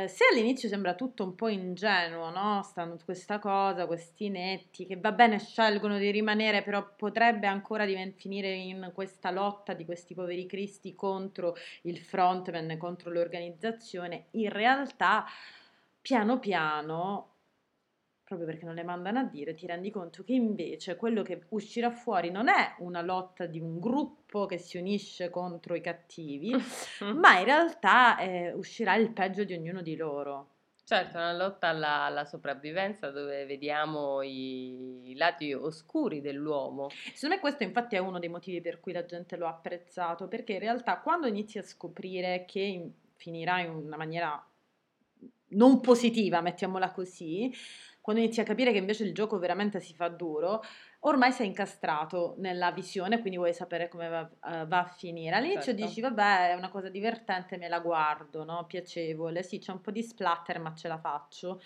se 0.08 0.24
all'inizio 0.30 0.68
sembra 0.68 0.94
tutto 0.94 1.22
un 1.22 1.34
po' 1.36 1.48
ingenuo, 1.48 2.30
no? 2.30 2.62
Stanno 2.62 2.96
questa 3.04 3.38
cosa, 3.38 3.86
questi 3.86 4.28
netti 4.28 4.84
che 4.84 4.96
va 4.96 5.12
bene, 5.12 5.38
scelgono 5.38 5.96
di 5.98 6.10
rimanere, 6.10 6.62
però 6.62 6.94
potrebbe 6.96 7.46
ancora 7.46 7.84
divent- 7.84 8.18
finire 8.18 8.52
in 8.52 8.90
questa 8.92 9.30
lotta 9.30 9.72
di 9.72 9.84
questi 9.84 10.14
poveri 10.14 10.46
cristi 10.46 10.94
contro 10.96 11.54
il 11.82 11.98
frontman, 11.98 12.76
contro 12.78 13.10
l'organizzazione. 13.10 14.26
In 14.32 14.48
realtà, 14.50 15.24
piano 16.00 16.38
piano 16.40 17.28
proprio 18.30 18.46
perché 18.46 18.64
non 18.64 18.76
le 18.76 18.84
mandano 18.84 19.18
a 19.18 19.24
dire, 19.24 19.54
ti 19.54 19.66
rendi 19.66 19.90
conto 19.90 20.22
che 20.22 20.34
invece 20.34 20.94
quello 20.94 21.22
che 21.22 21.42
uscirà 21.48 21.90
fuori 21.90 22.30
non 22.30 22.46
è 22.46 22.76
una 22.78 23.02
lotta 23.02 23.46
di 23.46 23.58
un 23.58 23.80
gruppo 23.80 24.46
che 24.46 24.56
si 24.56 24.78
unisce 24.78 25.30
contro 25.30 25.74
i 25.74 25.80
cattivi, 25.80 26.54
ma 27.12 27.40
in 27.40 27.44
realtà 27.44 28.18
eh, 28.18 28.52
uscirà 28.52 28.94
il 28.94 29.10
peggio 29.10 29.42
di 29.42 29.54
ognuno 29.54 29.82
di 29.82 29.96
loro. 29.96 30.50
Certo, 30.84 31.16
è 31.16 31.20
una 31.20 31.36
lotta 31.36 31.66
alla, 31.66 32.02
alla, 32.02 32.24
sopravvivenza 32.24 33.10
dove 33.10 33.44
vediamo 33.46 34.22
i, 34.22 35.10
i, 35.10 35.16
lati 35.16 35.52
oscuri 35.52 36.20
dell'uomo. 36.20 36.88
Secondo 36.90 37.34
me 37.34 37.40
questo 37.40 37.64
infatti 37.64 37.96
è 37.96 37.98
uno 37.98 38.20
dei 38.20 38.28
motivi 38.28 38.60
per 38.60 38.78
cui 38.78 38.92
la 38.92 39.04
gente 39.04 39.36
lo 39.36 39.46
ha 39.46 39.50
apprezzato, 39.50 40.28
perché 40.28 40.52
in 40.52 40.60
realtà 40.60 41.00
quando 41.00 41.26
inizi 41.26 41.58
a 41.58 41.64
scoprire 41.64 42.44
che 42.46 42.92
finirà 43.16 43.60
in 43.60 43.70
una 43.70 43.96
maniera 43.96 44.44
non 45.50 45.80
positiva, 45.80 46.40
mettiamola 46.40 46.90
così, 46.92 47.52
quando 48.00 48.22
inizi 48.22 48.40
a 48.40 48.44
capire 48.44 48.72
che 48.72 48.78
invece 48.78 49.04
il 49.04 49.14
gioco 49.14 49.38
veramente 49.38 49.80
si 49.80 49.94
fa 49.94 50.08
duro, 50.08 50.60
ormai 51.00 51.32
sei 51.32 51.46
incastrato 51.46 52.34
nella 52.38 52.72
visione, 52.72 53.20
quindi 53.20 53.38
vuoi 53.38 53.54
sapere 53.54 53.88
come 53.88 54.08
va, 54.08 54.20
uh, 54.20 54.66
va 54.66 54.80
a 54.80 54.84
finire. 54.84 55.34
All'inizio 55.34 55.72
certo. 55.72 55.86
dici, 55.86 56.00
vabbè, 56.00 56.50
è 56.50 56.54
una 56.54 56.68
cosa 56.68 56.90
divertente, 56.90 57.56
me 57.56 57.68
la 57.68 57.78
guardo, 57.78 58.44
no? 58.44 58.66
piacevole, 58.66 59.42
sì, 59.42 59.58
c'è 59.58 59.72
un 59.72 59.80
po' 59.80 59.92
di 59.92 60.02
splatter, 60.02 60.60
ma 60.60 60.74
ce 60.74 60.88
la 60.88 60.98
faccio. 60.98 61.62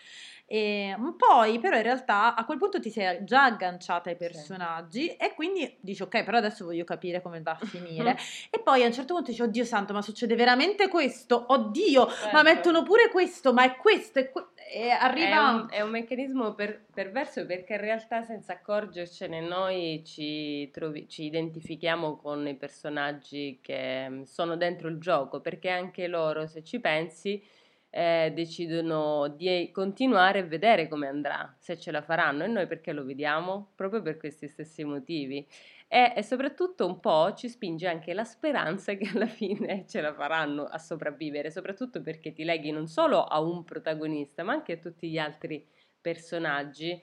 E 0.47 0.95
poi, 1.17 1.59
però, 1.59 1.76
in 1.76 1.83
realtà 1.83 2.35
a 2.35 2.45
quel 2.45 2.59
punto 2.59 2.79
ti 2.79 2.91
sei 2.91 3.25
già 3.25 3.45
agganciata 3.45 4.11
ai 4.11 4.17
personaggi 4.17 5.09
sì. 5.09 5.17
e 5.17 5.35
quindi 5.35 5.79
dici, 5.81 6.03
ok, 6.03 6.23
però 6.23 6.37
adesso 6.37 6.64
voglio 6.64 6.85
capire 6.85 7.21
come 7.21 7.41
va 7.43 7.57
a 7.59 7.64
finire. 7.67 8.17
e 8.50 8.61
poi 8.61 8.85
a 8.85 8.87
un 8.87 8.93
certo 8.93 9.14
punto 9.14 9.31
dici, 9.31 9.43
oddio 9.43 9.64
santo, 9.64 9.93
ma 9.93 10.03
succede 10.03 10.37
veramente 10.37 10.88
questo? 10.88 11.45
Oddio, 11.49 12.09
certo. 12.09 12.37
ma 12.37 12.43
mettono 12.43 12.85
pure 12.85 13.11
questo, 13.11 13.53
ma 13.53 13.64
è 13.64 13.76
questo, 13.76 14.21
è 14.21 14.31
e 14.67 14.91
arriva... 14.91 15.37
È 15.37 15.53
un, 15.53 15.67
è 15.71 15.81
un 15.83 15.91
meccanismo 15.91 16.55
per, 16.55 16.87
perverso 16.93 17.45
perché 17.47 17.75
in 17.75 17.81
realtà 17.81 18.23
senza 18.23 18.61
accorgercene 19.25 19.40
noi 19.40 20.02
ci, 20.04 20.71
trovi, 20.71 21.09
ci 21.09 21.25
identifichiamo 21.25 22.16
con 22.16 22.47
i 22.47 22.57
personaggi 22.57 23.59
che 23.62 24.09
mm, 24.09 24.23
sono 24.23 24.57
dentro 24.57 24.88
il 24.88 24.99
gioco, 24.99 25.40
perché 25.40 25.71
anche 25.71 26.07
loro, 26.07 26.47
se 26.47 26.62
ci 26.62 26.81
pensi, 26.81 27.43
eh, 27.90 28.33
decidono 28.35 29.28
di 29.28 29.71
continuare 29.73 30.40
a 30.40 30.43
vedere 30.45 30.88
come 30.88 31.07
andrà, 31.07 31.54
se 31.59 31.78
ce 31.78 31.90
la 31.93 32.02
faranno 32.02 32.45
e 32.45 32.49
noi 32.49 32.66
perché 32.66 32.93
lo 32.93 33.04
vediamo? 33.04 33.73
Proprio 33.76 34.02
per 34.02 34.16
questi 34.16 34.49
stessi 34.49 34.83
motivi 34.85 35.47
e, 35.87 36.12
e 36.16 36.23
soprattutto 36.23 36.87
un 36.87 36.99
po' 36.99 37.35
ci 37.35 37.49
spinge 37.49 37.87
anche 37.87 38.12
la 38.14 38.25
speranza 38.25 38.95
che 38.95 39.11
alla 39.14 39.26
fine 39.28 39.85
ce 39.88 40.00
la 40.00 40.12
faranno 40.12 40.64
a 40.64 40.78
sopravvivere, 40.78 41.50
soprattutto 41.50 42.02
perché 42.02 42.33
ti 42.33 42.43
leghi 42.45 42.73
non 42.73 42.88
solo 42.88 43.23
a 43.25 43.40
un 43.40 43.62
protagonista 43.64 44.43
ma 44.43 44.52
anche 44.52 44.73
a 44.73 44.76
tutti 44.78 45.09
gli 45.09 45.19
altri 45.19 45.64
personaggi. 46.00 47.00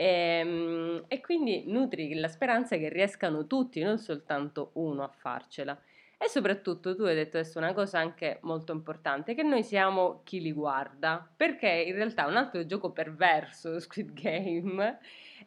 E, 0.00 0.04
ehm, 0.06 1.04
e, 1.08 1.20
quindi 1.20 1.64
nutri 1.66 2.14
la 2.14 2.28
speranza 2.28 2.76
che 2.78 2.88
riescano 2.88 3.46
tutti, 3.46 3.82
non 3.82 3.98
soltanto 3.98 4.70
uno 4.74 5.02
a 5.02 5.08
farcela. 5.08 5.78
E 6.16 6.28
soprattutto 6.28 6.94
tu 6.94 7.02
hai 7.02 7.14
detto 7.14 7.36
adesso 7.38 7.58
una 7.58 7.74
cosa 7.74 7.98
anche 7.98 8.38
molto 8.42 8.72
importante, 8.72 9.34
che 9.34 9.42
noi 9.42 9.62
siamo 9.62 10.22
chi 10.24 10.40
li 10.40 10.52
guarda, 10.52 11.26
perché 11.36 11.68
in 11.68 11.94
realtà 11.94 12.26
un 12.26 12.36
altro 12.36 12.64
gioco 12.66 12.92
perverso 12.92 13.78
Squid 13.78 14.12
Game 14.12 14.98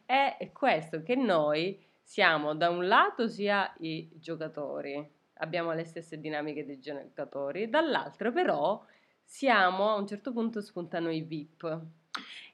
è 0.04 0.50
questo, 0.52 1.02
che 1.02 1.16
noi 1.16 1.80
siamo 2.02 2.54
da 2.54 2.70
un 2.70 2.86
lato 2.86 3.28
sia 3.28 3.72
i 3.78 4.08
giocatori, 4.14 5.04
abbiamo 5.38 5.72
le 5.72 5.84
stesse 5.84 6.20
dinamiche 6.20 6.64
dei 6.64 6.78
giocatori, 6.78 7.68
dall'altro 7.68 8.32
però 8.32 8.84
siamo 9.24 9.90
a 9.90 9.94
un 9.96 10.06
certo 10.06 10.32
punto 10.32 10.60
spuntano 10.60 11.10
i 11.10 11.22
VIP. 11.22 12.03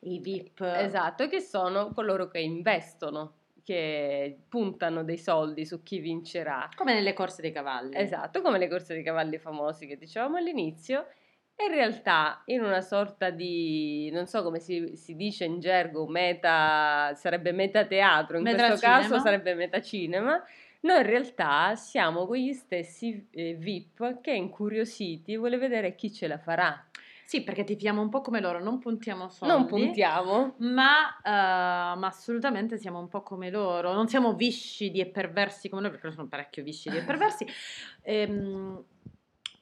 I 0.00 0.18
VIP. 0.18 0.60
Esatto, 0.60 1.28
che 1.28 1.40
sono 1.40 1.92
coloro 1.92 2.28
che 2.28 2.40
investono 2.40 3.34
che 3.62 4.38
puntano 4.48 5.04
dei 5.04 5.18
soldi 5.18 5.64
su 5.64 5.82
chi 5.82 6.00
vincerà. 6.00 6.68
Come 6.74 6.94
nelle 6.94 7.12
corse 7.12 7.40
dei 7.40 7.52
cavalli. 7.52 7.96
Esatto, 7.96 8.42
come 8.42 8.58
le 8.58 8.68
corse 8.68 8.94
dei 8.94 9.04
cavalli 9.04 9.38
famosi 9.38 9.86
che 9.86 9.96
dicevamo 9.96 10.38
all'inizio. 10.38 11.06
E 11.54 11.66
in 11.66 11.72
realtà 11.72 12.42
in 12.46 12.62
una 12.62 12.80
sorta 12.80 13.30
di, 13.30 14.10
non 14.12 14.26
so 14.26 14.42
come 14.42 14.60
si, 14.60 14.96
si 14.96 15.14
dice 15.14 15.44
in 15.44 15.60
gergo, 15.60 16.06
meta, 16.06 17.12
sarebbe 17.14 17.52
metateatro, 17.52 18.38
in 18.38 18.42
Meta 18.42 18.66
questo 18.66 18.86
cinema. 18.86 19.00
caso 19.00 19.18
sarebbe 19.18 19.54
metacinema, 19.54 20.42
noi 20.80 20.96
in 20.96 21.06
realtà 21.06 21.74
siamo 21.76 22.26
quegli 22.26 22.54
stessi 22.54 23.28
eh, 23.30 23.54
VIP 23.54 24.22
che 24.22 24.32
incuriositi 24.32 25.36
vuole 25.36 25.58
vedere 25.58 25.94
chi 25.94 26.10
ce 26.10 26.26
la 26.26 26.38
farà. 26.38 26.82
Sì, 27.30 27.44
perché 27.44 27.62
ti 27.62 27.76
fiamo 27.76 28.02
un 28.02 28.08
po' 28.08 28.22
come 28.22 28.40
loro, 28.40 28.60
non 28.60 28.80
puntiamo 28.80 29.28
soldi. 29.28 29.54
Non 29.54 29.66
puntiamo. 29.66 30.54
Ma, 30.58 31.16
eh, 31.22 31.96
ma 31.96 32.06
assolutamente 32.08 32.76
siamo 32.76 32.98
un 32.98 33.06
po' 33.06 33.22
come 33.22 33.50
loro, 33.50 33.92
non 33.92 34.08
siamo 34.08 34.34
viscidi 34.34 34.98
e 34.98 35.06
perversi 35.06 35.68
come 35.68 35.82
loro, 35.82 35.94
perché 35.94 36.10
sono 36.10 36.26
parecchio 36.26 36.64
viscidi 36.64 36.96
e 36.96 37.02
perversi. 37.04 37.46
Ehm, 38.02 38.84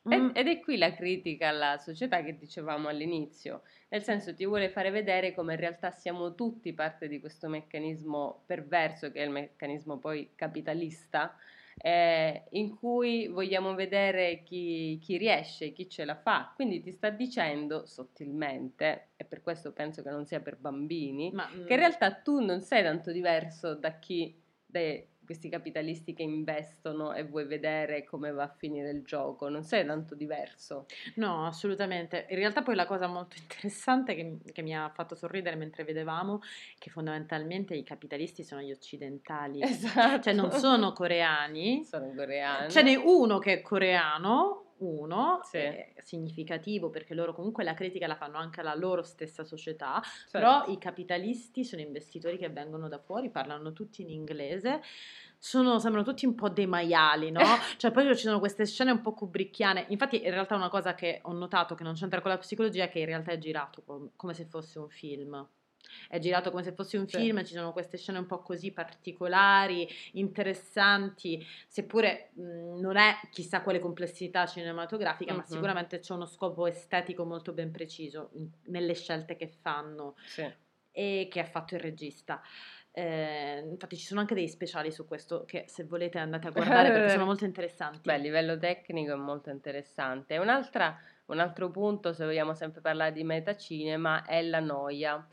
E- 0.09 0.17
mm, 0.17 0.31
Ed 0.33 0.49
è 0.49 0.61
qui 0.61 0.79
la 0.79 0.95
critica 0.95 1.49
alla 1.49 1.77
società 1.77 2.23
che 2.23 2.39
dicevamo 2.39 2.89
all'inizio, 2.89 3.61
nel 3.91 4.03
senso 4.03 4.35
ti 4.35 4.47
vuole 4.47 4.71
fare 4.71 4.89
vedere 4.91 5.35
come 5.35 5.53
in 5.53 5.61
realtà 5.61 5.91
siamo 5.91 6.35
tutti 6.35 6.73
parte 6.73 7.07
di 7.07 7.21
questo 7.21 7.49
meccanismo 7.49 8.45
perverso 8.47 9.11
che 9.13 9.21
è 9.21 9.25
il 9.27 9.31
meccanismo 9.31 9.99
poi 9.99 10.31
capitalista, 10.35 11.37
eh, 11.79 12.45
in 12.51 12.77
cui 12.77 13.29
vogliamo 13.29 13.75
vedere 13.75 14.43
chi, 14.43 14.99
chi 15.01 15.17
riesce, 15.17 15.73
chi 15.73 15.89
ce 15.89 16.05
la 16.05 16.17
fa. 16.17 16.53
Quindi 16.55 16.81
ti 16.81 16.93
sta 16.93 17.11
dicendo 17.11 17.87
sottilmente, 17.87 19.11
e 19.17 19.25
per 19.25 19.43
questo 19.43 19.73
penso 19.73 20.03
che 20.03 20.11
non 20.11 20.27
sia 20.27 20.41
per 20.41 20.57
bambini, 20.57 21.31
ma, 21.33 21.49
che 21.49 21.73
in 21.73 21.79
realtà 21.79 22.13
tu 22.13 22.41
non 22.41 22.61
sei 22.61 22.83
tanto 22.83 23.13
diverso 23.13 23.75
da 23.75 23.99
chi, 23.99 24.41
da 24.65 24.81
questi 25.29 25.51
capitalisti 25.51 26.15
che 26.15 26.23
investono 26.23 27.13
e 27.13 27.23
vuoi 27.23 27.45
vedere 27.45 28.03
come 28.03 28.33
va 28.33 28.45
a 28.45 28.49
finire 28.57 28.89
il 28.89 29.03
gioco, 29.05 29.51
non 29.51 29.63
sei 29.63 29.85
tanto 29.85 30.15
diverso. 30.15 30.87
No, 31.17 31.45
assolutamente. 31.45 32.25
In 32.31 32.37
realtà 32.37 32.63
poi 32.63 32.75
la 32.75 32.87
cosa 32.87 33.07
molto 33.09 33.37
interessante 33.39 34.15
che, 34.15 34.39
che 34.53 34.63
mi 34.63 34.75
ha 34.75 34.89
fatto 34.89 35.15
sorridere 35.15 35.55
mentre 35.57 35.85
vedevamo, 35.85 36.41
che 36.79 36.89
fondamentalmente 36.89 37.75
i 37.75 37.83
capitalisti 37.83 38.43
sono 38.43 38.63
gli 38.63 38.73
occidentali, 38.73 39.61
Esatto. 39.63 40.23
cioè 40.23 40.33
non 40.33 40.51
sono 40.51 40.93
coreani, 40.95 41.85
sono 41.85 42.11
coreani. 42.15 42.71
ce 42.71 42.83
n'è 42.83 42.95
uno 42.95 43.39
che 43.39 43.53
è 43.53 43.61
coreano, 43.61 44.58
uno, 44.81 45.41
Sì. 45.43 45.57
è 45.59 45.93
significativo 45.99 46.91
perché 46.91 47.15
loro 47.15 47.35
comunque 47.35 47.65
la 47.65 47.75
critica 47.75 48.07
la 48.07 48.17
fanno 48.17 48.39
anche 48.39 48.61
alla 48.61 48.75
loro 48.75 49.03
stessa 49.03 49.45
società, 49.45 50.01
Certo. 50.03 50.31
però 50.31 50.65
i 50.69 50.79
capitalisti 50.79 51.65
sono 51.65 51.83
investitori 51.83 52.39
che 52.39 52.49
vengono 52.51 52.89
da 52.89 52.99
fuori, 52.99 53.31
parlano 53.31 53.73
tutti 53.73 54.03
in 54.03 54.11
inglese. 54.11 54.81
Sono, 55.41 55.79
sembrano 55.79 56.05
tutti 56.07 56.27
un 56.27 56.35
po' 56.35 56.49
dei 56.49 56.67
maiali, 56.67 57.31
no? 57.31 57.41
Cioè, 57.79 57.91
poi 57.93 58.07
ci 58.17 58.25
sono 58.25 58.41
queste 58.41 58.67
scene 58.67 58.91
un 58.91 59.01
po' 59.01 59.15
kubrickiane. 59.15 59.87
Infatti, 59.91 60.25
in 60.25 60.31
realtà, 60.31 60.57
una 60.57 60.69
cosa 60.69 60.95
che 60.95 61.21
ho 61.23 61.33
notato 61.33 61.75
che 61.77 61.85
non 61.85 61.95
c'entra 61.95 62.21
con 62.21 62.31
la 62.33 62.39
psicologia 62.39 62.85
è 62.85 62.89
che 62.89 62.99
in 62.99 63.07
realtà 63.07 63.31
è 63.33 63.39
girato 63.39 63.83
com- 63.83 64.11
come 64.17 64.35
se 64.35 64.47
fosse 64.47 64.79
un 64.81 64.89
film. 64.89 65.49
È 66.09 66.19
girato 66.19 66.51
come 66.51 66.63
se 66.63 66.73
fosse 66.73 66.97
un 66.99 67.07
Sì. 67.09 67.19
film, 67.19 67.45
ci 67.45 67.55
sono 67.55 67.73
queste 67.73 67.97
scene 67.97 68.19
un 68.19 68.27
po' 68.27 68.41
così 68.43 68.73
particolari, 68.73 69.89
interessanti, 70.13 71.45
seppure 71.67 72.31
mh, 72.35 72.81
non 72.81 72.97
è 72.97 73.15
chissà 73.31 73.63
quale 73.63 73.79
complessità 73.79 74.47
cinematografica, 74.47 75.33
ma 75.33 75.41
Mhm. 75.41 75.47
sicuramente 75.47 75.99
c'è 76.01 76.13
uno 76.15 76.27
scopo 76.27 76.67
estetico 76.67 77.25
molto 77.25 77.53
ben 77.53 77.71
preciso 77.71 78.31
in- 78.35 78.49
nelle 78.67 78.95
scelte 78.95 79.37
che 79.37 79.49
fanno 79.49 80.17
Sì. 80.25 80.51
e 80.91 81.29
che 81.31 81.41
ha 81.41 81.45
fatto 81.45 81.75
il 81.75 81.81
regista. 81.81 82.41
Eh, 82.91 83.61
infatti 83.71 83.97
ci 83.97 84.07
sono 84.07 84.19
anche 84.21 84.35
dei 84.35 84.49
speciali 84.49 84.91
su 84.91 85.07
questo 85.07 85.45
che 85.45 85.65
se 85.69 85.85
volete 85.85 86.19
andate 86.19 86.49
a 86.49 86.51
guardare 86.51 86.91
perché 86.91 87.11
sono 87.11 87.27
molto 87.27 87.45
interessanti. 87.45 88.01
Beh, 88.03 88.15
a 88.15 88.17
livello 88.17 88.59
tecnico 88.59 89.13
è 89.13 89.17
molto 89.17 89.51
interessante. 89.51 90.37
Un'altra- 90.39 90.99
un 91.27 91.39
altro 91.39 91.71
punto, 91.71 92.13
se 92.13 92.25
vogliamo 92.25 92.55
sempre 92.55 92.81
parlare 92.81 93.13
di 93.13 93.23
metacinema, 93.23 94.25
è 94.25 94.43
la 94.43 94.59
noia. 94.61 95.25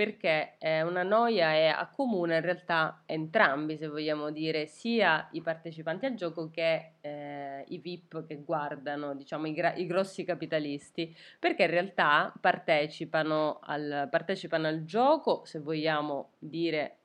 Perché 0.00 0.56
è 0.56 0.80
una 0.80 1.02
noia 1.02 1.52
e 1.52 1.66
accomuna 1.66 2.36
in 2.36 2.40
realtà 2.40 3.02
entrambi, 3.04 3.76
se 3.76 3.86
vogliamo 3.86 4.30
dire, 4.30 4.64
sia 4.64 5.28
i 5.32 5.42
partecipanti 5.42 6.06
al 6.06 6.14
gioco 6.14 6.48
che 6.48 6.92
eh, 7.02 7.66
i 7.68 7.76
VIP 7.76 8.24
che 8.24 8.36
guardano, 8.36 9.14
diciamo 9.14 9.46
i, 9.46 9.52
gra- 9.52 9.74
i 9.74 9.84
grossi 9.84 10.24
capitalisti, 10.24 11.14
perché 11.38 11.64
in 11.64 11.70
realtà 11.70 12.32
partecipano 12.40 13.58
al, 13.60 14.08
partecipano 14.10 14.68
al 14.68 14.84
gioco, 14.84 15.44
se 15.44 15.58
vogliamo 15.58 16.30
dire 16.38 16.96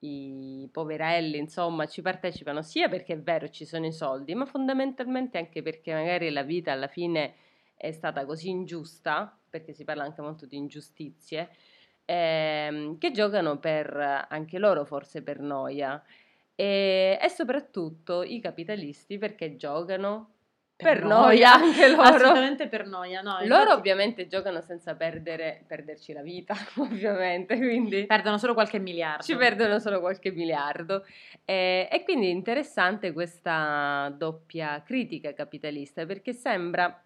i 0.00 0.68
poverelli, 0.70 1.38
insomma, 1.38 1.86
ci 1.86 2.02
partecipano 2.02 2.60
sia 2.60 2.90
perché 2.90 3.14
è 3.14 3.18
vero 3.18 3.48
ci 3.48 3.64
sono 3.64 3.86
i 3.86 3.92
soldi, 3.92 4.34
ma 4.34 4.44
fondamentalmente 4.44 5.38
anche 5.38 5.62
perché 5.62 5.94
magari 5.94 6.28
la 6.28 6.42
vita 6.42 6.72
alla 6.72 6.88
fine 6.88 7.36
è 7.74 7.90
stata 7.90 8.26
così 8.26 8.50
ingiusta, 8.50 9.34
perché 9.48 9.72
si 9.72 9.84
parla 9.84 10.04
anche 10.04 10.20
molto 10.20 10.44
di 10.44 10.58
ingiustizie, 10.58 11.48
ehm, 12.04 12.98
che 12.98 13.10
giocano 13.10 13.58
per 13.58 14.26
anche 14.28 14.58
loro 14.58 14.84
forse 14.84 15.22
per 15.22 15.40
noia. 15.40 16.02
E, 16.56 17.18
e 17.20 17.28
soprattutto 17.28 18.22
i 18.22 18.40
capitalisti 18.40 19.18
perché 19.18 19.56
giocano 19.56 20.34
per, 20.76 21.04
noia 21.04 21.54
anche 21.54 21.88
loro. 21.88 22.02
Assolutamente 22.02 22.68
per 22.68 22.86
noia, 22.86 23.20
no? 23.20 23.38
Loro 23.44 23.60
infatti 23.60 23.78
ovviamente 23.78 24.26
giocano 24.26 24.60
senza 24.60 24.96
perdere, 24.96 25.64
perderci 25.66 26.12
la 26.12 26.22
vita, 26.22 26.54
ovviamente, 26.78 27.56
quindi 27.56 28.06
perdono 28.06 28.38
solo 28.38 28.54
qualche 28.54 28.80
miliardo. 28.80 29.22
ci 29.22 29.36
perdono 29.36 29.78
solo 29.78 30.00
qualche 30.00 30.32
miliardo. 30.32 31.06
Eh, 31.44 31.88
e 31.90 32.02
quindi 32.02 32.26
è 32.26 32.30
interessante 32.30 33.12
questa 33.12 34.12
doppia 34.16 34.82
critica 34.84 35.32
capitalista 35.32 36.04
perché 36.06 36.32
sembra, 36.32 37.03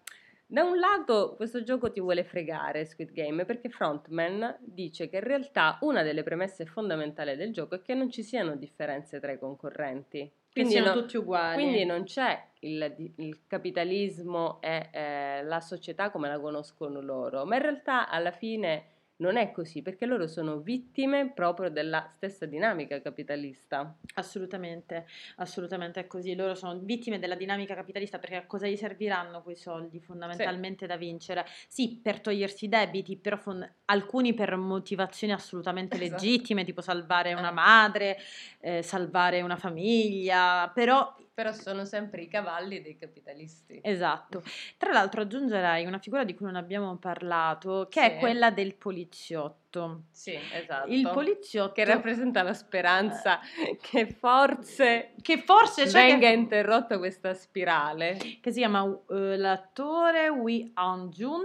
da 0.51 0.63
un 0.63 0.79
lato, 0.79 1.35
questo 1.35 1.61
gioco 1.61 1.91
ti 1.91 1.99
vuole 1.99 2.23
fregare, 2.23 2.83
Squid 2.83 3.11
Game, 3.11 3.45
perché 3.45 3.69
Frontman 3.69 4.57
dice 4.61 5.07
che 5.07 5.17
in 5.17 5.23
realtà 5.23 5.77
una 5.81 6.01
delle 6.01 6.23
premesse 6.23 6.65
fondamentali 6.65 7.35
del 7.35 7.53
gioco 7.53 7.75
è 7.75 7.81
che 7.83 7.93
non 7.93 8.09
ci 8.09 8.23
siano 8.23 8.55
differenze 8.55 9.19
tra 9.19 9.31
i 9.31 9.37
concorrenti. 9.37 10.27
Quindi 10.51 10.71
siano 10.71 10.95
no- 10.95 11.01
tutti 11.01 11.17
uguali. 11.17 11.53
quindi 11.53 11.85
non 11.85 12.03
c'è 12.03 12.43
il, 12.61 13.13
il 13.17 13.41
capitalismo 13.45 14.59
e 14.59 14.89
eh, 14.91 15.43
la 15.43 15.59
società 15.59 16.09
come 16.09 16.27
la 16.27 16.39
conoscono 16.39 16.99
loro, 16.99 17.45
ma 17.45 17.57
in 17.57 17.61
realtà 17.61 18.09
alla 18.09 18.31
fine 18.31 18.85
non 19.19 19.37
è 19.37 19.51
così 19.51 19.81
perché 19.81 20.05
loro 20.05 20.27
sono 20.27 20.59
vittime 20.59 21.31
proprio 21.31 21.69
della 21.69 22.09
stessa 22.15 22.45
dinamica 22.45 23.01
capitalista. 23.01 23.95
Assolutamente, 24.15 25.05
assolutamente 25.37 25.99
è 25.99 26.07
così. 26.07 26.35
Loro 26.35 26.55
sono 26.55 26.77
vittime 26.79 27.19
della 27.19 27.35
dinamica 27.35 27.75
capitalista 27.75 28.17
perché 28.19 28.35
a 28.37 28.45
cosa 28.45 28.67
gli 28.67 28.77
serviranno 28.77 29.41
quei 29.43 29.55
soldi 29.55 29.99
fondamentalmente 29.99 30.85
da 30.85 30.95
vincere? 30.95 31.45
Sì, 31.67 31.99
per 32.01 32.21
togliersi 32.21 32.65
i 32.65 32.69
debiti, 32.69 33.17
però 33.17 33.37
fon- 33.37 33.69
alcuni 33.85 34.33
per 34.33 34.55
motivazioni 34.55 35.33
assolutamente 35.33 35.95
Esatto. 36.01 36.21
legittime, 36.21 36.63
tipo 36.63 36.81
salvare 36.81 37.33
una 37.33 37.49
Eh. 37.49 37.53
madre, 37.53 38.17
eh, 38.61 38.81
salvare 38.83 39.41
una 39.41 39.57
famiglia, 39.57 40.71
però 40.73 41.13
Però 41.39 41.53
sono 41.53 41.85
sempre 41.85 42.21
i 42.23 42.27
cavalli 42.27 42.81
dei 42.81 42.97
capitalisti. 42.97 43.79
Esatto. 43.81 44.43
Tra 44.77 44.91
l'altro 44.91 45.21
aggiungerei 45.21 45.85
una 45.85 45.97
figura 45.97 46.25
di 46.25 46.33
cui 46.35 46.45
non 46.47 46.57
abbiamo 46.57 46.97
parlato, 46.97 47.87
che 47.89 48.01
Sì. 48.01 48.05
è 48.07 48.17
quella 48.19 48.51
del 48.51 48.75
poliziotto. 48.75 50.03
Sì, 50.11 50.37
esatto. 50.51 50.89
Il 50.91 51.09
poliziotto 51.09 51.71
che 51.71 51.85
rappresenta 51.85 52.41
la 52.43 52.53
speranza 52.53 53.39
che 53.79 54.05
forse 54.07 55.13
che 55.21 55.37
forse 55.37 55.85
c'è 55.85 55.91
venga 56.07 56.27
che, 56.27 56.33
interrotta 56.33 56.97
questa 56.97 57.33
spirale. 57.33 58.17
che 58.41 58.51
si 58.51 58.57
chiama 58.59 58.83
eh, 59.09 59.37
l'attore 59.37 60.27
Wi 60.27 60.71
Han-jun 60.73 61.43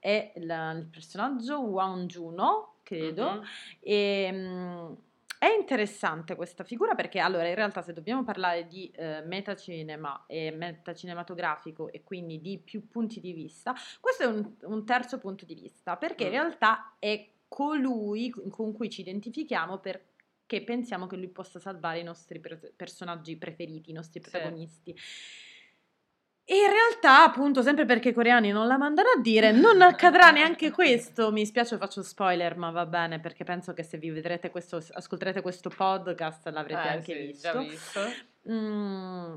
e 0.00 0.32
la- 0.36 0.72
il 0.72 0.84
personaggio 0.84 1.60
Wang 1.62 2.04
Juno, 2.04 2.74
credo. 2.82 3.30
Mhm. 3.36 3.42
E, 3.80 4.30
mm, 4.32 4.92
è 5.40 5.56
interessante 5.58 6.36
questa 6.36 6.64
figura 6.64 6.94
perché 6.94 7.18
allora 7.18 7.48
in 7.48 7.54
realtà 7.54 7.80
se 7.80 7.94
dobbiamo 7.94 8.22
parlare 8.24 8.66
di 8.66 8.90
eh, 8.90 9.22
metacinema 9.22 10.26
e 10.26 10.50
metacinematografico 10.50 11.90
e 11.90 12.02
quindi 12.04 12.42
di 12.42 12.58
più 12.58 12.86
punti 12.88 13.20
di 13.20 13.32
vista, 13.32 13.74
questo 14.00 14.24
è 14.24 14.26
un, 14.26 14.56
un 14.64 14.84
terzo 14.84 15.18
punto 15.18 15.46
di 15.46 15.54
vista 15.54 15.96
perché 15.96 16.24
in 16.24 16.28
Mm. 16.28 16.32
realtà 16.32 16.96
è 16.98 17.26
colui 17.48 18.28
con 18.28 18.74
cui 18.74 18.90
ci 18.90 19.00
identifichiamo 19.00 19.78
perché 19.78 20.62
pensiamo 20.62 21.06
che 21.06 21.16
lui 21.16 21.28
possa 21.28 21.58
salvare 21.58 22.00
i 22.00 22.04
nostri 22.04 22.38
per- 22.38 22.74
personaggi 22.76 23.38
preferiti, 23.38 23.88
i 23.88 23.94
nostri 23.94 24.20
Sì. 24.22 24.94
E 26.50 26.56
in 26.56 26.68
realtà, 26.68 27.22
appunto, 27.22 27.62
sempre 27.62 27.84
perché 27.84 28.08
i 28.08 28.12
coreani 28.12 28.50
non 28.50 28.66
la 28.66 28.76
mandano 28.76 29.10
a 29.16 29.20
dire, 29.20 29.52
non 29.54 29.80
accadrà 29.82 30.32
neanche 30.32 30.72
questo. 30.72 31.30
Mi 31.30 31.46
spiace, 31.46 31.76
faccio 31.76 32.02
spoiler, 32.02 32.56
ma 32.56 32.72
va 32.72 32.86
bene, 32.86 33.20
perché 33.20 33.44
penso 33.44 33.72
che 33.72 33.84
se 33.84 33.98
vi 33.98 34.10
vedrete 34.10 34.50
questo, 34.50 34.82
ascolterete 34.94 35.42
questo 35.42 35.68
podcast, 35.68 36.48
l'avrete 36.48 36.80
Eh 36.80 36.88
anche 36.88 37.14
sì, 37.14 37.26
visto. 37.26 37.52
già 37.52 37.58
visto. 37.60 38.00
Mm, 38.50 39.36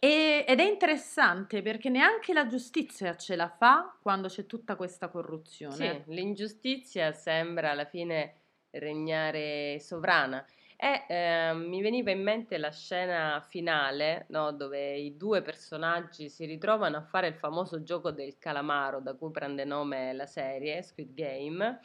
e- 0.00 0.44
ed 0.48 0.58
è 0.58 0.64
interessante 0.64 1.62
perché 1.62 1.88
neanche 1.90 2.32
la 2.32 2.48
giustizia 2.48 3.14
ce 3.14 3.36
la 3.36 3.48
fa 3.48 3.96
quando 4.02 4.26
c'è 4.26 4.44
tutta 4.44 4.74
questa 4.74 5.06
corruzione. 5.10 5.74
Sì, 5.76 6.12
l'ingiustizia 6.12 7.12
sembra 7.12 7.70
alla 7.70 7.84
fine 7.84 8.34
regnare 8.70 9.78
sovrana. 9.78 10.44
E 10.84 11.04
ehm, 11.08 11.68
mi 11.68 11.80
veniva 11.80 12.10
in 12.10 12.22
mente 12.24 12.58
la 12.58 12.72
scena 12.72 13.40
finale, 13.48 14.26
no, 14.30 14.50
dove 14.50 14.96
i 14.96 15.16
due 15.16 15.40
personaggi 15.40 16.28
si 16.28 16.44
ritrovano 16.44 16.96
a 16.96 17.02
fare 17.02 17.28
il 17.28 17.34
famoso 17.36 17.84
gioco 17.84 18.10
del 18.10 18.36
calamaro, 18.36 19.00
da 19.00 19.14
cui 19.14 19.30
prende 19.30 19.64
nome 19.64 20.12
la 20.12 20.26
serie, 20.26 20.82
Squid 20.82 21.14
Game, 21.14 21.78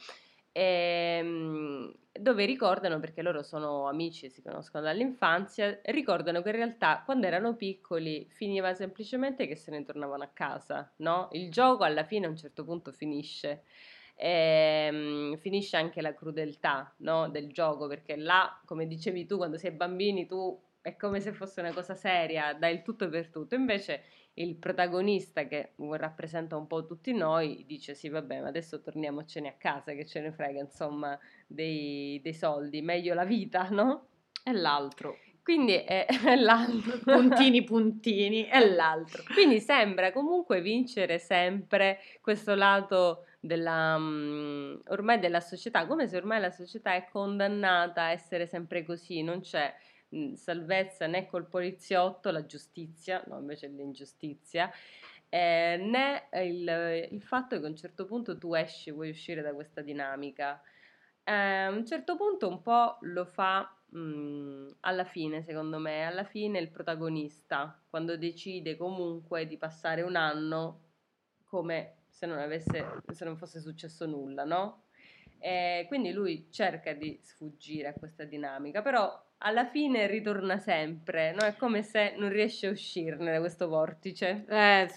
ehm, 0.52 1.94
dove 2.12 2.46
ricordano, 2.46 3.00
perché 3.00 3.22
loro 3.22 3.44
sono 3.44 3.88
amici 3.88 4.26
e 4.26 4.30
si 4.30 4.42
conoscono 4.42 4.86
dall'infanzia, 4.86 5.80
ricordano 5.84 6.42
che 6.42 6.50
in 6.50 6.56
realtà 6.56 7.04
quando 7.06 7.28
erano 7.28 7.56
piccoli 7.56 8.26
finiva 8.32 8.74
semplicemente 8.74 9.46
che 9.46 9.56
se 9.56 9.70
ne 9.70 9.84
tornavano 9.84 10.24
a 10.24 10.32
casa, 10.34 10.92
no? 10.98 11.28
Il 11.34 11.52
gioco 11.52 11.84
alla 11.84 12.04
fine 12.04 12.26
a 12.26 12.30
un 12.30 12.36
certo 12.38 12.64
punto 12.66 12.92
finisce. 12.92 13.64
Ehm, 14.20 15.38
finisce 15.38 15.78
anche 15.78 16.02
la 16.02 16.14
crudeltà, 16.14 16.94
no, 16.98 17.30
del 17.30 17.52
gioco, 17.52 17.88
perché 17.88 18.16
là, 18.16 18.60
come 18.66 18.88
dicevi 18.88 19.26
tu, 19.28 19.38
quando 19.38 19.58
sei 19.58 19.72
bambini 19.72 20.26
tu 20.26 20.60
è 20.82 20.96
come 20.96 21.20
se 21.20 21.34
fosse 21.34 21.60
una 21.60 21.74
cosa 21.74 21.94
seria, 21.96 22.54
dai 22.54 22.74
il 22.76 22.82
tutto 22.82 23.08
per 23.10 23.30
tutto. 23.30 23.56
Invece 23.56 24.04
il 24.36 24.56
protagonista 24.56 25.46
che 25.48 25.74
rappresenta 25.92 26.56
un 26.56 26.68
po' 26.68 26.86
tutti 26.86 27.12
noi 27.12 27.64
dice 27.66 27.96
sì 27.96 28.08
vabbè 28.08 28.42
ma 28.42 28.48
adesso 28.48 28.82
torniamocene 28.82 29.48
a 29.50 29.56
casa 29.58 29.94
che 29.94 30.06
ce 30.06 30.22
ne 30.22 30.32
frega 30.32 30.60
insomma 30.60 31.18
dei, 31.48 32.20
dei 32.22 32.34
soldi, 32.34 32.82
meglio 32.82 33.14
la 33.14 33.26
vita, 33.26 33.68
no? 33.70 34.08
E 34.44 34.52
l'altro. 34.54 35.18
Quindi 35.44 35.74
è, 35.74 36.06
è 36.26 36.36
l'altro. 36.36 37.00
Puntini, 37.00 37.64
puntini, 37.64 38.48
e 38.48 38.70
l'altro. 38.70 39.24
Quindi 39.34 39.60
sembra 39.60 40.12
comunque 40.12 40.62
vincere 40.62 41.20
sempre 41.20 42.00
questo 42.22 42.54
lato 42.54 43.27
della, 43.40 43.98
mm, 43.98 44.76
ormai 44.88 45.20
della 45.20 45.40
società, 45.42 45.86
come 45.86 46.08
se 46.08 46.18
ormai 46.18 46.40
la 46.40 46.52
società 46.52 46.94
è 46.94 47.08
condannata 47.10 48.04
a 48.04 48.12
essere 48.12 48.48
sempre 48.48 48.84
così, 48.84 49.22
non 49.22 49.42
c'è 49.42 49.74
mm, 50.16 50.34
salvezza 50.34 51.08
né 51.08 51.26
col 51.28 51.48
poliziotto, 51.48 52.32
la 52.32 52.46
giustizia, 52.46 53.24
no 53.28 53.40
invece 53.40 53.68
l'ingiustizia, 53.68 54.72
eh, 55.30 55.78
né 55.78 56.28
il, 56.46 57.10
il 57.12 57.22
fatto 57.22 57.60
che 57.60 57.66
a 57.66 57.70
un 57.70 57.76
certo 57.76 58.06
punto 58.06 58.38
tu 58.38 58.54
esci, 58.54 58.92
vuoi 58.92 59.10
uscire 59.10 59.42
da 59.42 59.54
questa 59.54 59.82
dinamica. 59.82 60.62
Eh, 61.24 61.32
a 61.34 61.70
un 61.70 61.86
certo 61.86 62.16
punto 62.16 62.48
un 62.48 62.62
po' 62.62 62.98
lo 63.02 63.26
fa 63.26 63.70
mm, 63.96 64.70
alla 64.82 65.06
fine, 65.06 65.44
secondo 65.44 65.78
me, 65.80 66.06
alla 66.06 66.24
fine 66.24 66.60
il 66.60 66.70
protagonista, 66.70 67.80
quando 67.90 68.18
decide 68.18 68.78
comunque 68.78 69.46
di 69.46 69.58
passare 69.58 70.02
un 70.02 70.16
anno 70.16 70.82
come 71.44 71.97
se 72.18 72.26
non, 72.26 72.40
avesse, 72.40 72.84
se 73.12 73.26
non 73.26 73.38
fosse 73.38 73.60
successo 73.62 74.08
nulla, 74.08 74.44
no? 74.44 74.86
E 75.40 75.86
quindi 75.88 76.12
lui 76.12 76.48
cerca 76.50 76.94
di 76.94 77.20
sfuggire 77.22 77.90
a 77.90 77.94
questa 77.94 78.24
dinamica, 78.24 78.82
però 78.82 79.24
alla 79.40 79.68
fine 79.68 80.08
ritorna 80.08 80.58
sempre, 80.58 81.32
no? 81.34 81.44
È 81.44 81.56
come 81.56 81.84
se 81.84 82.16
non 82.18 82.30
riesce 82.30 82.66
a 82.66 82.72
uscirne 82.72 83.34
da 83.34 83.40
questo 83.40 83.68
vortice. 83.68 84.46
Eh, 84.50 84.88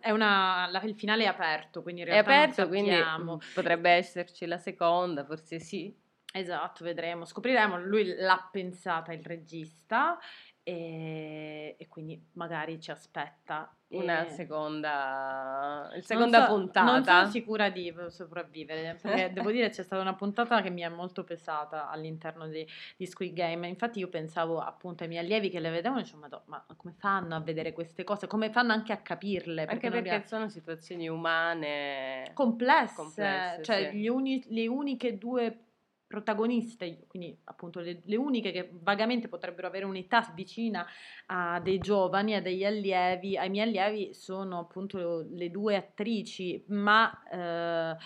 è 0.00 0.10
una, 0.10 0.68
la- 0.70 0.80
il 0.84 0.94
finale 0.94 1.24
è 1.24 1.26
aperto, 1.26 1.82
quindi 1.82 2.00
in 2.00 2.06
È 2.06 2.12
realtà 2.12 2.30
non 2.30 2.42
aperto, 2.44 2.68
quindi 2.68 2.92
mm, 2.96 3.36
potrebbe 3.52 3.90
esserci 3.90 4.46
la 4.46 4.56
seconda, 4.56 5.26
forse 5.26 5.58
sì. 5.60 5.94
Esatto, 6.32 6.82
vedremo, 6.84 7.26
scopriremo. 7.26 7.78
Lui 7.78 8.14
l'ha 8.16 8.48
pensata 8.50 9.12
il 9.12 9.22
regista 9.22 10.18
e, 10.62 11.74
e 11.78 11.88
quindi 11.88 12.22
magari 12.34 12.80
ci 12.80 12.90
aspetta. 12.90 13.74
Una 13.92 14.24
E- 14.24 14.30
seconda, 14.30 15.86
il 15.88 15.94
Non 15.94 16.02
seconda 16.02 16.46
so- 16.46 16.54
puntata. 16.54 16.92
Non 16.92 17.02
sono 17.04 17.26
sicura 17.26 17.70
di 17.70 17.92
sopravvivere, 18.08 18.96
perché 19.02 19.32
devo 19.32 19.50
dire 19.50 19.68
c'è 19.70 19.82
stata 19.82 20.00
una 20.00 20.14
puntata 20.14 20.60
che 20.62 20.70
mi 20.70 20.82
è 20.82 20.88
molto 20.88 21.24
pesata 21.24 21.88
all'interno 21.90 22.46
di, 22.46 22.64
di 22.96 23.06
Squid 23.06 23.32
Game. 23.34 23.66
Infatti 23.66 23.98
io 23.98 24.08
pensavo 24.08 24.60
appunto 24.60 25.02
ai 25.02 25.08
miei 25.08 25.24
allievi 25.24 25.50
che 25.50 25.58
le 25.58 25.70
vedevano 25.70 25.98
e 25.98 26.02
dicevo, 26.04 26.20
"Madò, 26.20 26.40
ma 26.46 26.64
come 26.76 26.94
fanno 26.98 27.34
a 27.34 27.40
vedere 27.40 27.72
queste 27.72 28.04
cose? 28.04 28.28
Come 28.28 28.50
fanno 28.50 28.72
anche 28.72 28.92
a 28.92 28.98
capirle? 28.98 29.64
Anche 29.64 29.88
non 29.88 30.02
perché 30.02 30.24
sono 30.28 30.48
situazioni 30.48 31.08
umane. 31.08 32.30
complesse, 32.32 32.94
Complesse, 32.94 33.62
cioè 33.64 33.88
sì. 33.90 33.96
gli 33.96 34.06
uni- 34.08 34.44
le 34.50 34.68
uniche 34.68 35.18
due 35.18 35.64
protagoniste, 36.10 37.04
quindi 37.06 37.38
appunto 37.44 37.78
le, 37.78 38.02
le 38.04 38.16
uniche 38.16 38.50
che 38.50 38.68
vagamente 38.82 39.28
potrebbero 39.28 39.68
avere 39.68 39.84
un'età 39.84 40.28
vicina 40.34 40.84
a 41.26 41.60
dei 41.60 41.78
giovani, 41.78 42.34
a 42.34 42.42
degli 42.42 42.64
allievi, 42.64 43.38
ai 43.38 43.48
miei 43.48 43.68
allievi 43.68 44.12
sono 44.12 44.58
appunto 44.58 45.24
le 45.30 45.50
due 45.52 45.76
attrici, 45.76 46.64
ma, 46.66 47.22
eh, 47.30 47.96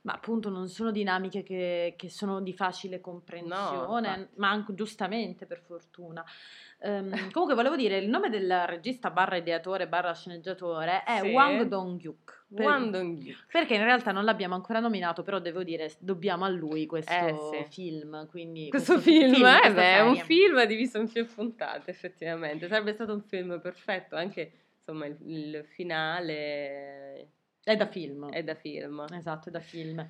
ma 0.00 0.12
appunto 0.14 0.48
non 0.48 0.66
sono 0.68 0.90
dinamiche 0.90 1.42
che, 1.42 1.92
che 1.98 2.08
sono 2.08 2.40
di 2.40 2.54
facile 2.54 3.02
comprensione, 3.02 4.08
infatti. 4.08 4.34
ma 4.36 4.48
anche 4.48 4.72
giustamente 4.72 5.44
per 5.44 5.60
fortuna. 5.60 6.24
Ehm, 6.80 7.30
comunque 7.32 7.54
volevo 7.54 7.76
dire, 7.76 7.98
il 7.98 8.08
nome 8.08 8.30
del 8.30 8.64
regista 8.64 9.10
barra 9.10 9.36
ideatore 9.36 9.88
barra 9.88 10.14
sceneggiatore 10.14 11.02
è 11.04 11.20
Sì. 11.20 11.28
Wang 11.28 11.64
Dong-hyuk. 11.64 12.41
Per- 12.54 12.64
Wang 12.64 12.90
Dong-hyuk. 12.90 13.46
perché 13.50 13.74
in 13.74 13.84
realtà 13.84 14.12
non 14.12 14.24
l'abbiamo 14.24 14.54
ancora 14.54 14.78
nominato, 14.80 15.22
però 15.22 15.38
devo 15.38 15.62
dire, 15.62 15.90
dobbiamo 15.98 16.44
a 16.44 16.48
lui 16.48 16.86
questo 16.86 17.12
Eh, 17.12 17.34
sì. 17.64 17.70
film. 17.70 18.26
Quindi 18.28 18.68
Questo 18.68 18.98
film, 19.00 19.34
eh, 19.34 19.58
questa 19.60 19.70
beh, 19.70 19.94
è 19.94 20.00
un 20.02 20.16
film 20.16 20.64
diviso 20.66 20.98
in 20.98 21.10
più 21.10 21.26
puntate, 21.26 21.90
effettivamente. 21.90 22.68
Sarebbe 22.68 22.92
stato 22.92 23.12
un 23.14 23.22
film 23.22 23.60
perfetto, 23.60 24.16
anche 24.16 24.52
insomma 24.78 25.06
il, 25.06 25.16
il 25.26 25.64
finale 25.64 27.28
È 27.64 27.76
da 27.76 27.86
film. 27.86 28.28
è 28.30 28.42
da 28.42 28.54
film. 28.54 29.04
Esatto, 29.12 29.48
è 29.48 29.52
da 29.52 29.60
film. 29.60 30.06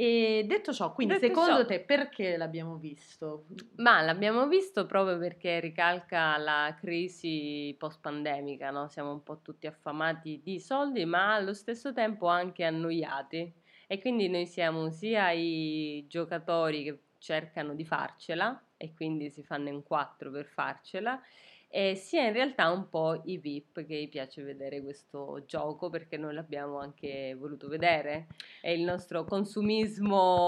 E 0.00 0.44
detto 0.46 0.72
ciò, 0.72 0.92
quindi 0.92 1.14
Detto 1.14 1.26
secondo 1.26 1.62
ciò- 1.62 1.66
te 1.66 1.80
perché 1.80 2.36
l'abbiamo 2.36 2.76
visto? 2.76 3.46
Ma 3.78 4.00
l'abbiamo 4.00 4.46
visto 4.46 4.86
proprio 4.86 5.18
perché 5.18 5.58
ricalca 5.58 6.36
la 6.38 6.72
crisi 6.78 7.74
post-pandemica, 7.76 8.70
no? 8.70 8.86
Siamo 8.86 9.10
un 9.10 9.24
po' 9.24 9.40
tutti 9.42 9.66
affamati 9.66 10.40
di 10.40 10.60
soldi, 10.60 11.04
ma 11.04 11.34
allo 11.34 11.52
stesso 11.52 11.92
tempo 11.92 12.28
anche 12.28 12.62
annoiati. 12.62 13.52
E 13.88 14.00
quindi 14.00 14.28
noi 14.28 14.46
siamo 14.46 14.88
sia 14.90 15.32
i 15.32 16.06
giocatori 16.08 16.84
che 16.84 17.00
cercano 17.18 17.74
di 17.74 17.84
farcela 17.84 18.56
e 18.76 18.94
quindi 18.94 19.30
si 19.30 19.42
fanno 19.42 19.68
in 19.68 19.82
quattro 19.82 20.30
per 20.30 20.46
farcela, 20.46 21.20
e 21.70 21.94
sia 21.94 22.26
in 22.26 22.32
realtà 22.32 22.70
un 22.70 22.88
po' 22.88 23.20
i 23.24 23.36
VIP 23.36 23.84
che 23.84 24.08
piace 24.10 24.42
vedere 24.42 24.82
questo 24.82 25.44
gioco 25.46 25.90
perché 25.90 26.16
noi 26.16 26.32
l'abbiamo 26.32 26.78
anche 26.78 27.34
voluto 27.38 27.68
vedere. 27.68 28.28
E 28.62 28.72
il 28.72 28.82
nostro 28.82 29.24
consumismo 29.24 30.38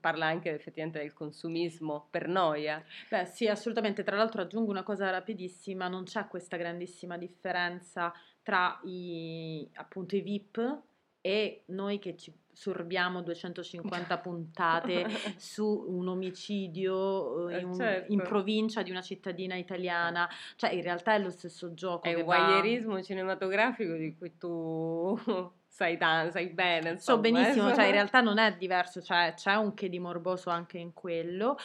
parla 0.00 0.26
anche 0.26 0.52
effettivamente 0.54 1.00
del 1.00 1.12
consumismo 1.12 2.06
per 2.10 2.28
noia. 2.28 2.84
Beh, 3.10 3.24
sì, 3.26 3.48
assolutamente. 3.48 4.04
Tra 4.04 4.16
l'altro 4.16 4.42
aggiungo 4.42 4.70
una 4.70 4.84
cosa 4.84 5.10
rapidissima, 5.10 5.88
non 5.88 6.04
c'è 6.04 6.28
questa 6.28 6.56
grandissima 6.56 7.18
differenza 7.18 8.12
tra 8.42 8.78
i, 8.84 9.68
appunto, 9.74 10.14
i 10.14 10.20
VIP 10.20 10.82
e 11.26 11.62
noi 11.66 11.98
che 11.98 12.16
ci 12.16 12.32
sorbiamo 12.52 13.20
250 13.20 14.16
puntate 14.22 15.06
su 15.36 15.84
un 15.88 16.06
omicidio 16.08 17.48
eh, 17.48 17.56
Eh, 17.56 17.58
in, 17.58 17.66
un- 17.66 17.74
certo. 17.74 18.12
in 18.12 18.22
provincia 18.22 18.82
di 18.82 18.90
una 18.92 19.02
cittadina 19.02 19.56
italiana. 19.56 20.28
Cioè, 20.54 20.70
in 20.72 20.82
realtà 20.82 21.14
è 21.14 21.18
lo 21.18 21.30
stesso 21.30 21.74
gioco 21.74 22.04
È 22.06 22.14
un 22.14 22.24
va- 22.24 22.36
voyeurismo 22.46 23.02
cinematografico 23.02 23.94
di 23.94 24.14
cui 24.16 24.36
tu 24.38 25.18
sai, 25.66 25.98
tan- 25.98 26.30
sai 26.30 26.46
bene. 26.46 26.90
So 26.98 27.16
insomma, 27.16 27.20
benissimo, 27.22 27.70
eh. 27.70 27.74
cioè 27.74 27.86
in 27.86 27.90
realtà 27.98 28.20
non 28.20 28.38
è 28.38 28.56
diverso, 28.56 29.02
cioè 29.02 29.34
c'è 29.36 29.54
un 29.56 29.74
che 29.74 29.88
di 29.88 29.98
morboso 29.98 30.48
anche 30.50 30.78
in 30.78 30.92
quello. 30.92 31.56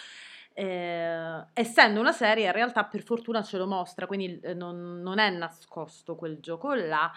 Eh, 0.54 1.46
essendo 1.54 2.00
una 2.00 2.12
serie, 2.12 2.48
in 2.48 2.52
realtà 2.52 2.84
per 2.84 3.04
fortuna 3.04 3.42
ce 3.44 3.58
lo 3.58 3.68
mostra, 3.68 4.06
quindi 4.08 4.40
eh, 4.42 4.54
non, 4.54 5.00
non 5.02 5.20
è 5.20 5.30
nascosto 5.30 6.16
quel 6.16 6.40
gioco 6.40 6.74
là. 6.74 7.10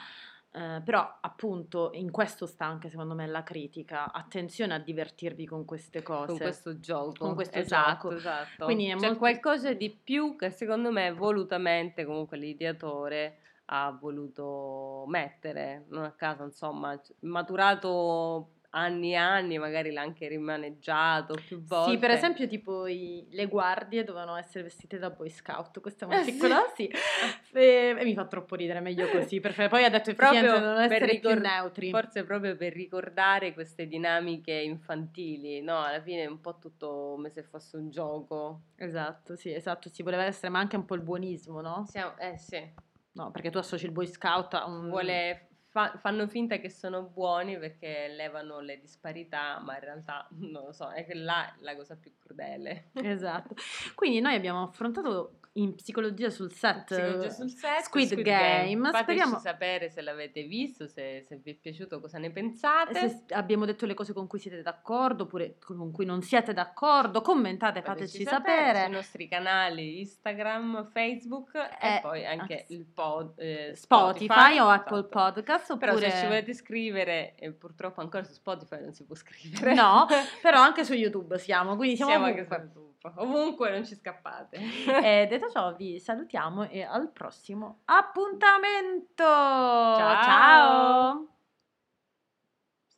Eh, 0.56 0.80
però 0.84 1.18
appunto 1.20 1.90
in 1.94 2.12
questo 2.12 2.46
sta 2.46 2.64
anche 2.64 2.88
secondo 2.88 3.14
me 3.14 3.26
la 3.26 3.42
critica. 3.42 4.12
Attenzione 4.12 4.74
a 4.74 4.78
divertirvi 4.78 5.46
con 5.46 5.64
queste 5.64 6.02
cose. 6.02 6.26
con 6.28 6.38
questo 6.38 6.78
gioco. 6.78 7.12
Con 7.18 7.34
questo 7.34 7.58
esatto, 7.58 8.08
gioco. 8.08 8.14
esatto. 8.14 8.64
Quindi 8.64 8.86
è 8.86 8.94
C'è 8.94 9.00
molto- 9.00 9.18
qualcosa 9.18 9.72
di 9.72 9.90
più 9.90 10.36
che 10.36 10.50
secondo 10.50 10.92
me 10.92 11.12
volutamente 11.12 12.04
comunque 12.04 12.36
l'ideatore 12.36 13.38
ha 13.66 13.90
voluto 13.98 15.04
mettere, 15.08 15.86
non 15.88 16.04
a 16.04 16.12
caso 16.12 16.44
insomma, 16.44 16.96
maturato 17.20 18.50
anni 18.74 19.12
e 19.12 19.16
anni, 19.16 19.58
magari 19.58 19.92
l'ha 19.92 20.00
anche 20.02 20.26
rimaneggiato 20.28 21.34
più 21.46 21.62
volte. 21.62 21.92
Sì, 21.92 21.98
per 21.98 22.10
esempio, 22.10 22.46
tipo 22.46 22.86
i- 22.86 23.26
le 23.30 23.46
guardie 23.46 24.04
dovevano 24.04 24.36
essere 24.36 24.64
vestite 24.64 24.98
da 24.98 25.10
Boy 25.10 25.30
Scout. 25.30 25.80
Questa 25.80 26.04
è 26.04 26.08
una 26.08 26.20
Eh, 26.20 26.24
sì. 26.24 26.32
piccola, 26.32 26.64
sì. 26.74 26.90
E, 27.52 27.94
e 27.98 28.04
mi 28.04 28.14
fa 28.14 28.26
troppo 28.26 28.54
ridere, 28.56 28.80
meglio 28.80 29.08
così. 29.08 29.38
Perché 29.40 29.68
poi 29.68 29.84
ha 29.84 29.90
detto 29.90 30.12
Proprio 30.14 30.40
devono 30.42 30.74
per 30.74 30.92
essere 30.92 31.18
più 31.18 31.28
ricor- 31.30 31.40
neutri. 31.40 31.90
Forse 31.90 32.24
proprio 32.24 32.56
per 32.56 32.72
ricordare 32.72 33.52
queste 33.54 33.86
dinamiche 33.86 34.52
infantili, 34.52 35.60
no? 35.62 35.78
Alla 35.80 36.00
fine 36.02 36.22
è 36.24 36.26
un 36.26 36.40
po' 36.40 36.58
tutto 36.58 37.12
come 37.14 37.30
se 37.30 37.42
fosse 37.42 37.76
un 37.76 37.90
gioco. 37.90 38.62
Esatto, 38.76 39.36
sì, 39.36 39.52
esatto. 39.52 39.88
Si 39.88 40.02
voleva 40.02 40.24
essere, 40.24 40.48
ma 40.50 40.58
anche 40.58 40.76
un 40.76 40.84
po' 40.84 40.94
il 40.94 41.02
buonismo, 41.02 41.60
no? 41.60 41.84
Siamo- 41.86 42.16
eh 42.18 42.36
sì, 42.38 42.82
No, 43.12 43.30
perché 43.30 43.50
tu 43.50 43.58
associ 43.58 43.84
il 43.86 43.92
Boy 43.92 44.08
Scout 44.08 44.54
a 44.54 44.66
un... 44.66 44.88
vuole, 44.88 45.50
fa- 45.74 45.98
fanno 45.98 46.28
finta 46.28 46.58
che 46.58 46.70
sono 46.70 47.02
buoni 47.02 47.58
perché 47.58 48.06
levano 48.06 48.60
le 48.60 48.78
disparità, 48.78 49.58
ma 49.58 49.74
in 49.74 49.80
realtà 49.80 50.24
non 50.30 50.66
lo 50.66 50.72
so, 50.72 50.88
è 50.92 51.04
che 51.04 51.14
là 51.14 51.48
è 51.48 51.54
la 51.62 51.74
cosa 51.74 51.96
più 51.96 52.12
crudele. 52.16 52.90
Esatto. 52.94 53.56
Quindi 53.96 54.20
noi 54.20 54.36
abbiamo 54.36 54.62
affrontato 54.62 55.40
in 55.56 55.74
psicologia 55.76 56.30
sul 56.30 56.52
set, 56.52 56.84
Psicologia 56.84 57.30
sul 57.30 57.48
set, 57.50 57.82
Squid 57.82 58.14
Game. 58.22 58.82
Fateci 58.90 59.02
Speriamo- 59.02 59.38
sapere 59.38 59.88
se 59.88 60.00
l'avete 60.02 60.42
visto, 60.42 60.86
se, 60.88 61.24
se 61.28 61.36
vi 61.36 61.52
è 61.52 61.54
piaciuto, 61.54 62.00
cosa 62.00 62.18
ne 62.18 62.30
pensate. 62.32 63.08
se 63.08 63.24
abbiamo 63.34 63.64
detto 63.64 63.86
le 63.86 63.94
cose 63.94 64.12
con 64.12 64.26
cui 64.26 64.40
siete 64.40 64.62
d'accordo 64.62 65.24
oppure 65.24 65.56
con 65.60 65.92
cui 65.92 66.04
non 66.04 66.22
siete 66.22 66.52
d'accordo, 66.52 67.20
commentate, 67.20 67.82
fateci 67.82 68.24
sapere. 68.24 68.82
sui 68.84 68.92
nostri 68.92 69.28
canali 69.28 70.00
Instagram, 70.00 70.90
Facebook 70.90 71.54
Eh, 71.54 71.96
e 71.96 72.00
poi 72.00 72.26
anche 72.26 72.64
il 72.70 72.84
pod, 72.86 73.34
eh, 73.38 73.72
Spotify, 73.76 74.58
o 74.58 74.68
Apple. 74.68 75.04
Podcast 75.04 75.70
oppure 75.70 75.94
Però 75.94 76.10
se 76.10 76.16
ci 76.18 76.26
volete 76.26 76.52
scrivere, 76.54 77.34
e 77.36 77.52
purtroppo 77.52 78.00
ancora 78.00 78.24
su 78.24 78.32
Spotify 78.32 78.80
non 78.80 78.92
si 78.92 79.04
può 79.04 79.14
scrivere. 79.14 79.74
No, 79.74 80.06
però 80.42 80.58
anche 80.60 80.84
su 80.84 80.94
YouTube 80.94 81.38
siamo, 81.38 81.76
quindi 81.76 81.94
siamo, 81.96 82.10
siamo 82.10 82.26
anche 82.26 82.40
ovunque. 82.40 82.56
su 82.56 82.62
YouTube. 82.78 82.92
Ovunque 83.16 83.70
non 83.70 83.84
ci 83.84 83.94
scappate. 83.94 84.56
E 84.56 85.26
detto 85.28 85.50
ciò, 85.50 85.74
vi 85.74 85.98
salutiamo 85.98 86.68
e 86.68 86.82
al 86.82 87.10
prossimo 87.10 87.80
appuntamento. 87.84 89.24
Ciao. 89.24 90.22
Ciao. 90.22 91.28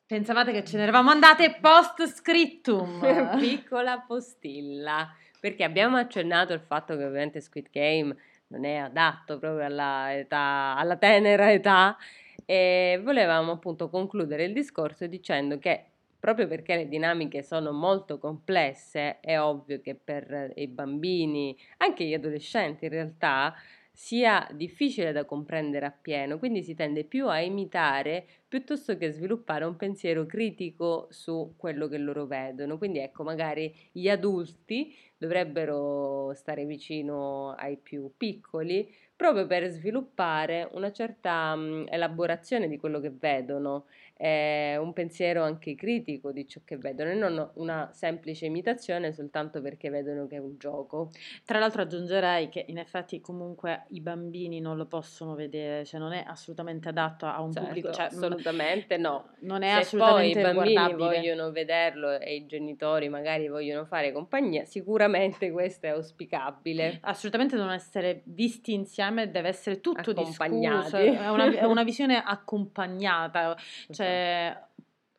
Pensavate 0.07 0.53
che 0.53 0.65
ce 0.65 0.77
ne 0.77 0.85
eravamo 0.85 1.11
andate 1.11 1.59
post 1.61 2.07
scriptum. 2.07 3.01
Piccola 3.39 4.05
postilla, 4.07 5.13
perché 5.41 5.65
abbiamo 5.65 5.97
accennato 5.97 6.53
il 6.53 6.61
fatto 6.61 6.97
che 6.97 7.05
ovviamente 7.05 7.41
Squid 7.41 7.71
Game 7.71 8.17
non 8.49 8.65
è 8.65 8.77
adatto 8.77 9.39
proprio 9.39 9.67
alla, 9.67 10.17
età, 10.17 10.77
alla 10.77 10.97
tenera 10.97 11.51
età 11.51 11.97
e 12.45 13.01
volevamo 13.03 13.51
appunto 13.51 13.91
concludere 13.91 14.45
il 14.45 14.53
discorso 14.53 15.09
dicendo 15.09 15.59
che 15.59 15.87
proprio 16.27 16.49
perché 16.49 16.75
le 16.75 16.89
dinamiche 16.89 17.45
sono 17.45 17.71
molto 17.71 18.19
complesse, 18.19 19.21
è 19.21 19.39
ovvio 19.39 19.81
che 19.81 19.95
per 19.95 20.51
i 20.57 20.67
bambini, 20.67 21.57
anche 21.77 22.03
gli 22.05 22.15
adolescenti 22.15 22.87
in 22.87 22.91
realtà, 22.91 23.55
sia 23.93 24.45
difficile 24.53 25.13
da 25.13 25.25
comprendere 25.25 25.87
appieno, 25.87 26.41
quindi 26.41 26.65
si 26.65 26.75
tende 26.75 27.05
più 27.05 27.29
a 27.29 27.39
imitare 27.39 28.27
piuttosto 28.49 28.97
che 28.97 29.13
sviluppare 29.13 29.67
un 29.67 29.77
pensiero 29.77 30.27
critico 30.27 31.07
su 31.11 31.55
quello 31.57 31.87
che 31.87 31.99
loro 31.99 32.27
vedono. 32.27 32.77
Quindi 32.77 32.99
ecco, 32.99 33.23
magari 33.23 33.73
gli 33.93 34.09
adulti 34.09 34.93
dovrebbero 35.17 36.35
stare 36.35 36.65
vicino 36.65 37.53
ai 37.53 37.77
più 37.77 38.11
piccoli 38.17 38.93
proprio 39.17 39.47
per 39.47 39.67
sviluppare 39.69 40.69
una 40.73 40.93
certa 40.93 41.57
elaborazione 41.89 42.69
di 42.69 42.77
quello 42.77 43.01
che 43.01 43.11
vedono, 43.11 43.87
eh, 44.17 44.77
un 44.79 44.93
pensiero 44.93 45.43
anche 45.43 45.75
critico 45.75 46.33
di 46.33 46.49
ciò 46.49 46.61
che 46.65 46.79
vedono 46.79 47.11
e 47.11 47.15
non 47.15 47.51
una 47.55 47.91
semplice 47.93 48.47
imitazione 48.47 49.13
soltanto 49.13 49.61
perché 49.61 49.91
vedono 49.91 50.27
che 50.27 50.37
è 50.37 50.39
un 50.39 50.57
gioco. 50.59 51.11
Tra 51.45 51.59
l'altro 51.59 51.83
aggiungerei 51.83 52.49
che 52.49 52.65
in 52.69 52.79
effetti 52.79 53.21
comunque 53.21 53.85
i 53.91 54.01
bambini 54.01 54.61
non 54.61 54.77
lo 54.77 54.87
possono 54.87 55.35
vedere, 55.35 55.85
cioè 55.85 56.01
non 56.01 56.13
è 56.13 56.25
assolutamente 56.27 56.89
adatto 56.89 57.27
a 57.27 57.41
un 57.41 57.53
Certo, 57.53 57.69
pubblico, 57.69 57.93
cioè 57.93 58.07
assolutamente 58.07 58.97
no. 58.97 59.31
non 59.41 59.63
è 59.63 59.83
Se 59.83 59.97
poi 59.97 60.31
i 60.31 60.33
assolutamente 60.33 60.43
bambini 60.43 60.95
vogliono 60.95 61.51
vederlo 61.51 62.19
e 62.19 62.35
i 62.35 62.47
genitori 62.47 63.09
magari 63.09 63.49
vogliono 63.49 63.85
fare 63.85 64.13
compagnia, 64.13 64.65
sicuramente 64.65 65.51
questo 65.51 65.87
è 65.87 65.91
auspicabile. 65.91 66.99
Assolutamente 67.03 67.57
devono 67.57 67.75
essere 67.75 68.23
visti 68.25 68.73
insieme, 68.73 69.31
deve 69.31 69.49
essere 69.49 69.81
tutto 69.81 70.13
discusso, 70.13 70.97
è 70.97 71.29
una, 71.29 71.45
è 71.53 71.65
una 71.65 71.85
visione 71.85 72.23
accompagnata, 72.23 73.57
cioè 73.91 74.06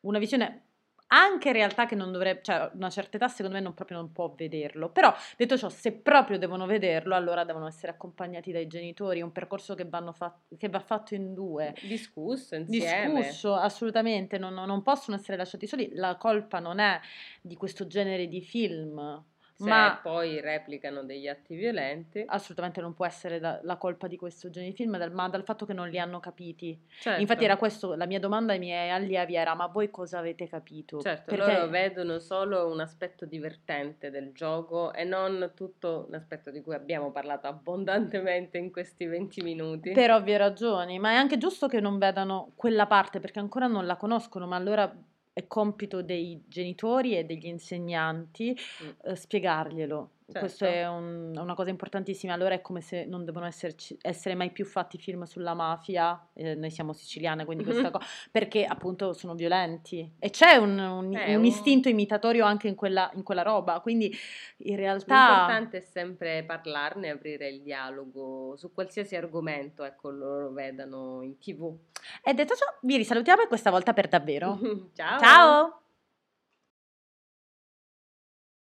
una 0.00 0.18
visione 0.18 0.62
anche 1.08 1.48
in 1.48 1.54
realtà 1.54 1.86
che 1.86 1.94
non 1.94 2.12
dovrebbe, 2.12 2.42
cioè 2.42 2.70
una 2.74 2.90
certa 2.90 3.16
età 3.16 3.28
secondo 3.28 3.56
me 3.56 3.62
non, 3.62 3.74
proprio 3.74 3.98
non 3.98 4.12
può 4.12 4.32
vederlo, 4.36 4.90
però 4.90 5.14
detto 5.36 5.56
ciò, 5.56 5.68
se 5.68 5.92
proprio 5.92 6.38
devono 6.38 6.66
vederlo, 6.66 7.14
allora 7.14 7.44
devono 7.44 7.66
essere 7.66 7.92
accompagnati 7.92 8.52
dai 8.52 8.66
genitori, 8.66 9.22
un 9.22 9.32
percorso 9.32 9.74
che, 9.74 9.86
vanno 9.86 10.12
fa- 10.12 10.38
che 10.56 10.68
va 10.68 10.80
fatto 10.80 11.14
in 11.14 11.32
due. 11.34 11.74
Discusso 11.82 12.56
insieme. 12.56 13.22
Discusso, 13.22 13.54
assolutamente, 13.54 14.38
non, 14.38 14.52
non 14.52 14.82
possono 14.82 15.16
essere 15.16 15.36
lasciati 15.36 15.66
soli. 15.66 15.90
La 15.94 16.16
colpa 16.16 16.58
non 16.58 16.78
è 16.78 17.00
di 17.40 17.56
questo 17.56 17.86
genere 17.86 18.28
di 18.28 18.42
film, 18.42 19.24
Se 19.58 19.68
ma 19.68 19.98
poi 20.00 20.40
replicano 20.40 21.02
degli 21.02 21.26
atti 21.26 21.56
violenti. 21.56 22.22
assolutamente 22.26 22.80
non 22.80 22.94
può 22.94 23.04
essere 23.04 23.40
da- 23.40 23.58
la 23.64 23.76
colpa 23.76 24.06
di 24.06 24.16
questo 24.16 24.50
genere 24.50 24.70
di 24.70 24.76
film, 24.76 24.96
dal- 24.96 25.10
ma 25.12 25.28
dal 25.28 25.42
fatto 25.42 25.66
che 25.66 25.72
non 25.72 25.88
li 25.88 25.98
hanno 25.98 26.20
capiti. 26.20 26.80
Certo. 27.00 27.20
Infatti 27.20 27.44
era 27.44 27.56
questo, 27.56 27.94
la 27.96 28.06
mia 28.06 28.20
domanda 28.20 28.52
ai 28.52 28.60
miei 28.60 28.90
allievi 28.90 29.34
era, 29.34 29.54
ma 29.54 29.66
voi 29.66 29.90
cosa 29.90 30.18
avete 30.18 30.46
capito? 30.46 31.00
Certo, 31.00 31.34
Perché 31.34 31.52
loro 31.54 31.66
vedono 31.68 32.18
solo 32.20 32.70
un 32.70 32.78
aspetto 32.78 33.26
divertente 33.26 34.10
del 34.10 34.32
gioco 34.32 34.92
e 34.92 35.02
non 35.02 35.50
tutto 35.56 36.06
l'aspetto 36.10 36.50
di 36.52 36.60
cui 36.62 36.74
abbiamo 36.74 37.10
parlato 37.10 37.48
abbondantemente 37.48 38.58
in 38.58 38.70
questi 38.70 39.06
20 39.06 39.42
minuti. 39.42 39.90
per 39.92 40.10
ovvie 40.12 40.36
ragioni, 40.36 40.98
ma 41.00 41.10
è 41.10 41.14
anche 41.14 41.36
giusto 41.38 41.66
che 41.66 41.80
non 41.80 41.98
vedano 41.98 42.52
quella 42.54 42.86
parte 42.86 43.18
perché 43.18 43.38
ancora 43.40 43.66
non 43.66 43.86
la 43.86 43.96
conoscono, 43.96 44.46
ma 44.46 44.56
allora 44.56 44.94
è 45.38 45.46
compito 45.46 46.02
dei 46.02 46.42
genitori 46.48 47.16
e 47.16 47.24
degli 47.24 47.46
insegnanti 47.46 48.56
Mm. 48.84 48.88
eh, 49.04 49.14
spiegarglielo. 49.14 50.10
Questo 50.30 50.66
Certo. 50.66 50.78
è 50.78 50.86
un- 50.86 51.32
una 51.38 51.54
cosa 51.54 51.70
importantissima. 51.70 52.34
Allora 52.34 52.52
è 52.54 52.60
come 52.60 52.82
se 52.82 53.06
non 53.06 53.24
devono 53.24 53.46
esserci, 53.46 53.96
essere 54.02 54.34
mai 54.34 54.50
più 54.50 54.66
fatti 54.66 54.98
film 54.98 55.22
sulla 55.22 55.54
mafia. 55.54 56.22
eh, 56.34 56.54
noi 56.54 56.70
siamo 56.70 56.92
siciliane, 56.92 57.44
quindi 57.46 57.64
questa 57.64 57.90
cosa 57.90 58.04
perché 58.30 58.64
appunto 58.64 59.12
sono 59.14 59.34
violenti 59.34 60.08
e 60.18 60.30
c'è 60.30 60.56
un, 60.56 60.78
un- 60.78 61.06
un 61.14 61.34
un- 61.36 61.44
istinto 61.44 61.88
imitatorio 61.88 62.44
anche 62.44 62.68
in 62.68 62.74
quella, 62.74 63.10
in 63.14 63.22
quella 63.22 63.42
roba. 63.42 63.80
Quindi 63.80 64.14
in 64.58 64.76
realtà 64.76 65.14
L'importante 65.14 65.78
è 65.78 65.80
sempre 65.80 66.44
parlarne, 66.44 67.08
aprire 67.10 67.48
il 67.48 67.62
dialogo 67.62 68.54
su 68.56 68.72
qualsiasi 68.72 69.16
argomento, 69.16 69.82
ecco, 69.82 70.10
loro 70.10 70.50
vedano 70.50 71.22
in 71.22 71.38
tv. 71.38 71.74
E 72.22 72.34
detto 72.34 72.54
ciò, 72.54 72.66
vi 72.82 72.96
risalutiamo 72.98 73.42
e 73.42 73.46
questa 73.48 73.70
volta 73.70 73.92
per 73.94 74.08
davvero. 74.08 74.58
Ciao! 74.94 75.18
Ciao! 75.18 75.80